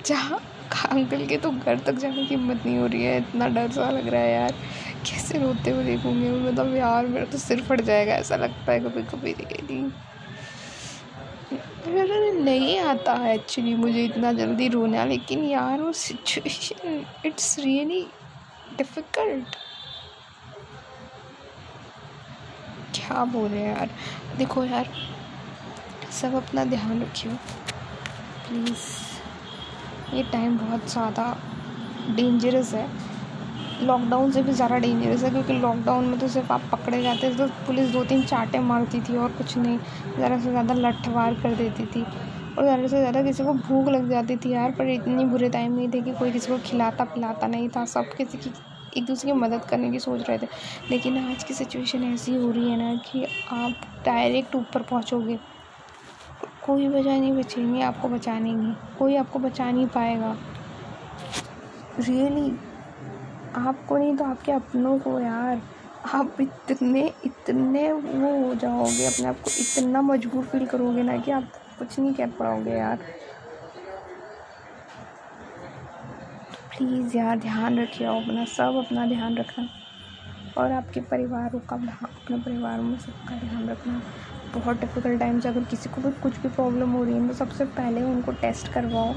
जहाँ 0.06 0.40
अंकल 0.90 1.24
के 1.26 1.36
तो 1.36 1.50
घर 1.50 1.78
तक 1.78 1.92
जाने 1.94 2.14
की 2.16 2.34
हिम्मत 2.34 2.62
नहीं 2.66 2.76
हो 2.78 2.86
रही 2.86 3.02
है। 3.04 3.16
इतना 3.18 3.46
डर 3.48 3.70
सा 3.72 3.90
लग 3.90 4.08
रहा 4.08 4.20
है 4.20 4.32
यार, 4.32 4.52
कैसे 5.06 5.38
रोते 5.38 5.70
हुए 5.70 5.84
देखूँगी 5.84 6.28
मतलब 6.40 6.74
यार, 6.76 7.06
मेरा 7.06 7.24
तो 7.26 7.38
सिर 7.38 7.62
फट 7.62 7.80
जाएगा, 7.82 8.14
ऐसा 8.14 8.36
लगता 8.36 8.72
है 8.72 8.80
कभी 8.80 9.02
कभी 9.04 9.32
देखी 9.34 9.66
नहीं 11.52 12.78
आता 12.80 13.12
है 13.14 13.34
एक्चुअली 13.34 13.74
मुझे 13.74 14.04
इतना 14.04 14.32
जल्दी 14.32 14.68
रोना, 14.68 15.04
लेकिन 15.04 15.44
यार 15.44 15.80
वो 15.82 15.92
सिचुएशन 15.92 17.04
इट्स 17.26 17.58
रियली 17.58 18.06
डिफ़िकल्ट 18.78 19.56
क्या 22.94 23.24
बोल 23.24 23.54
यार? 23.54 23.90
देखो 24.38 24.64
यार, 24.64 24.88
सब 26.12 26.34
अपना 26.34 26.64
ध्यान 26.64 27.02
रखियो। 27.02 27.32
प्लीज़ 28.48 28.86
ये 30.14 30.22
टाइम 30.32 30.56
बहुत 30.58 30.90
ज़्यादा 30.90 31.36
डेंजरस 32.16 32.72
है। 32.74 32.88
लॉकडाउन 33.82 34.30
से 34.32 34.42
भी 34.42 34.52
ज़्यादा 34.52 34.78
डेंजरस 34.78 35.22
है, 35.22 35.30
क्योंकि 35.30 35.52
लॉकडाउन 35.54 36.04
में 36.04 36.18
तो 36.18 36.28
सिर्फ़ 36.28 36.52
आप 36.52 36.62
पकड़े 36.72 37.02
जाते 37.02 37.30
थे 37.30 37.34
तो 37.36 37.46
पुलिस 37.66 37.90
दो 37.92 38.04
तीन 38.04 38.22
चाटे 38.24 38.58
मारती 38.60 39.00
थी 39.00 39.16
और 39.16 39.32
कुछ 39.32 39.56
नहीं। 39.58 39.78
ज़्यादा 40.16 40.38
से 40.38 40.50
ज़्यादा 40.50 40.74
लठवार 40.74 41.34
कर 41.42 41.54
देती 41.54 41.86
थी 41.86 42.02
और 42.02 42.64
ज़्यादा 42.64 42.82
से 42.82 42.98
ज़्यादा 42.98 43.22
किसी 43.22 43.44
को 43.44 43.52
भूख 43.54 43.88
लग 43.88 44.08
जाती 44.10 44.36
थी 44.36 44.52
यार, 44.52 44.70
पर 44.70 44.88
इतनी 44.88 45.24
बुरे 45.24 45.48
टाइम 45.50 45.72
नहीं 45.72 45.88
थे 45.88 46.00
कि 46.00 46.12
कोई 46.12 46.30
किसी 46.32 46.50
को 46.52 46.58
खिलाता 46.66 47.04
पिलाता 47.04 47.46
नहीं 47.46 47.68
था। 47.68 47.84
सब 47.86 48.12
किसी 48.16 48.38
की 48.38 48.50
एक 48.96 49.04
दूसरे 49.06 49.30
की 49.30 49.38
मदद 49.38 49.64
करने 49.70 49.90
की 49.90 49.98
सोच 50.00 50.28
रहे 50.28 50.38
थे। 50.38 50.46
लेकिन 50.90 51.18
आज 51.20 51.44
की 51.44 51.54
सिचुएशन 51.54 52.04
ऐसी 52.04 52.34
हो 52.34 52.50
रही 52.50 52.70
है 52.70 52.76
ना 52.78 52.94
कि 53.04 53.24
आप 53.52 53.86
डायरेक्ट 54.06 54.54
ऊपर 54.56 54.82
पहुँचोगे। 54.82 55.38
कोई 56.64 56.88
वजह 56.88 57.18
नहीं 57.20 57.32
बचेंगी 57.32 57.82
आपको 57.82 58.08
बचाने 58.08 58.52
की 58.54 58.74
कोई 58.98 59.16
आपको 59.16 59.38
बचा 59.38 59.70
नहीं 59.70 59.86
पाएगा। 59.88 60.36
रियली 61.98 62.50
आपको 63.56 63.96
नहीं 63.96 64.16
तो 64.16 64.24
आपके 64.24 64.52
अपनों 64.52 64.98
को 64.98 65.18
यार। 65.20 65.60
आप 66.14 66.36
इतने 66.40 67.06
इतने 67.24 67.90
वो 67.92 68.30
हो 68.42 68.54
जाओगे, 68.54 69.06
अपने 69.06 69.26
आप 69.26 69.40
को 69.40 69.50
इतना 69.60 70.02
मजबूर 70.02 70.44
फील 70.44 70.66
करोगे 70.66 71.02
ना 71.02 71.16
कि 71.16 71.30
आप 71.30 71.52
कुछ 71.78 71.98
नहीं 71.98 72.12
कर 72.14 72.26
पाओगे 72.38 72.70
यार। 72.70 72.98
प्लीज़ 76.76 77.16
यार, 77.16 77.38
ध्यान 77.38 77.78
रखिए 77.78 78.06
अपना, 78.06 78.44
सब 78.44 78.82
अपना 78.86 79.06
ध्यान 79.06 79.36
रखना। 79.36 79.68
और 80.58 80.72
आपके 80.72 81.00
परिवारों 81.00 81.58
का 81.60 81.76
अपने 81.76 82.36
परिवार 82.36 82.80
में 82.80 82.98
सबका 82.98 83.38
ध्यान 83.38 83.68
रखना। 83.68 84.00
बहुत 84.54 84.80
डिफ़िकल्ट 84.80 85.20
टाइम 85.20 85.40
से 85.40 85.48
अगर 85.48 85.64
किसी 85.64 85.88
को 85.90 86.00
भी 86.00 86.10
कुछ 86.20 86.38
भी 86.38 86.48
प्रॉब्लम 86.48 86.90
हो 86.90 87.02
रही 87.04 87.14
है 87.14 87.28
तो 87.28 87.34
सबसे 87.34 87.64
पहले 87.64 88.02
उनको 88.02 88.32
टेस्ट 88.32 88.72
करवाओ। 88.72 89.14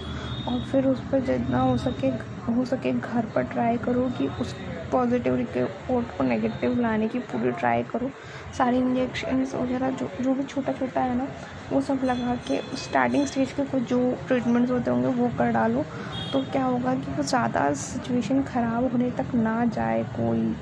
और 0.47 0.61
फिर 0.71 0.87
उस 0.87 0.99
पर 1.11 1.19
जितना 1.19 1.61
हो 1.61 1.77
सके 1.77 2.11
हो 2.49 2.65
सके, 2.65 2.91
घर 2.91 3.25
पर 3.35 3.43
ट्राई 3.43 3.77
करो 3.77 4.09
कि 4.17 4.27
उस 4.41 4.53
पॉजिटिव 4.91 5.35
रिपोर्ट 5.35 6.17
को 6.17 6.23
नेगेटिव 6.23 6.79
लाने 6.79 7.07
की 7.07 7.19
पूरी 7.21 7.51
ट्राई 7.51 7.83
करो। 7.83 8.09
सारे 8.57 8.77
इंजेक्शन 8.77 9.43
वगैरह 9.55 9.89
जो 9.91 10.09
जो 10.21 10.33
भी 10.33 10.43
छोटा 10.43 10.73
छोटा 10.73 11.01
है 11.01 11.17
ना, 11.17 11.27
वो 11.71 11.81
सब 11.81 12.03
लगा 12.03 12.35
के 12.47 12.61
स्टार्टिंग 12.77 13.25
स्टेज 13.25 13.51
के 13.51 13.63
कुछ 13.65 13.83
जो 13.89 13.99
ट्रीटमेंट्स 14.27 14.71
होते 14.71 14.91
होंगे 14.91 15.07
वो 15.19 15.29
कर 15.37 15.51
डालो। 15.51 15.85
तो 16.33 16.41
क्या 16.41 16.63
होगा 16.65 16.93
कि 16.95 17.11
वो 17.11 17.23
ज़्यादा 17.23 17.71
सिचुएशन 17.75 18.41
ख़राब 18.43 18.91
होने 18.91 19.11
तक 19.11 19.33
ना 19.35 19.63
जाए 19.67 20.03
कोई। 20.15 20.55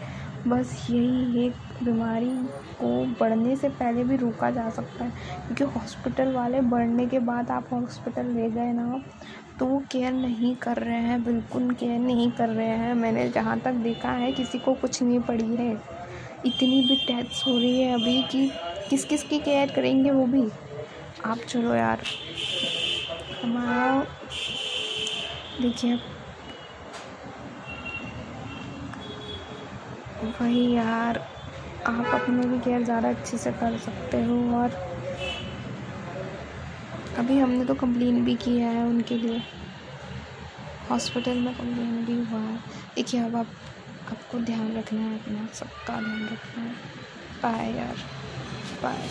बस 0.48 0.86
यही 0.90 1.46
एक 1.46 1.54
बीमारी 1.84 2.30
को 2.80 2.90
बढ़ने 3.20 3.56
से 3.56 3.70
पहले 3.70 4.04
भी 4.04 4.16
रोका 4.16 4.50
जा 4.52 4.70
सकता 4.70 5.04
है। 5.04 5.12
क्योंकि 5.48 5.64
हॉस्पिटल 5.74 6.32
वाले 6.34 6.62
बढ़ने 6.64 7.06
के 7.08 7.20
बाद 7.22 7.52
आप 7.52 7.74
हॉस्पिटल 7.74 8.26
ले 8.26 8.50
गए 8.50 8.72
ना 8.74 9.02
तो 9.60 9.66
वो 9.66 9.78
केयर 9.92 10.12
नहीं 10.14 10.56
कर 10.56 10.78
रहे 10.78 11.00
हैं, 11.02 11.24
बिल्कुल 11.24 11.70
केयर 11.74 12.00
नहीं 12.00 12.30
कर 12.32 12.50
रहे 12.50 12.76
हैं। 12.78 12.94
मैंने 12.94 13.28
जहाँ 13.30 13.60
तक 13.60 13.74
देखा 13.84 14.10
है, 14.12 14.32
किसी 14.32 14.60
को 14.60 14.74
कुछ 14.74 15.02
नहीं 15.04 15.20
पड़ी 15.20 15.56
है। 15.56 15.72
इतनी 16.46 16.82
भी 16.82 16.96
डेथ्स 16.98 17.46
हो 17.48 17.58
रही 17.58 17.82
है 17.82 17.94
अभी 17.94 18.22
कि 18.24 18.50
किस 18.90 19.06
किस 19.06 19.24
की 19.24 19.40
केयर 19.40 19.72
करेंगे 19.72 20.12
वो 20.12 20.26
भी। 20.26 20.44
आप 21.26 21.38
चलो 21.48 21.74
यार। 21.76 22.04
हमारा 23.44 24.06
देखिए 25.62 25.96
वही 30.42 30.72
यार, 30.76 31.18
आप 31.88 32.06
अपने 32.14 32.48
भी 32.48 32.60
केयर 32.60 32.84
ज़्यादा 32.84 33.10
अच्छे 33.10 33.38
से 33.38 33.52
कर 33.52 33.78
सकते 33.78 34.24
हो 34.24 34.38
और 34.58 34.70
अभी 37.18 37.40
हमने 37.40 37.66
तो 37.66 37.76
कंप्लेन 37.76 38.26
भी 38.26 38.36
किया 38.36 38.70
है 38.70 38.84
उनके 38.84 39.16
लिए। 39.16 39.42
हॉस्पिटल 40.90 41.38
में 41.38 41.54
कंप्लेन 41.54 42.06
भी 42.06 42.32
हुआ 42.32 42.40
है। 42.40 42.58
देखिए, 42.96 43.20
अब 43.20 43.36
आप, 43.36 43.48
आपको 44.12 44.40
ध्यान 44.40 44.78
रखना 44.78 45.02
है 45.02 45.20
अपना, 45.20 45.48
सबका 45.54 46.02
ध्यान 46.02 46.26
रखना 46.26 46.64
है। 46.64 46.72
बाय 47.44 47.78
यार। 47.78 47.96
बाय 48.84 49.10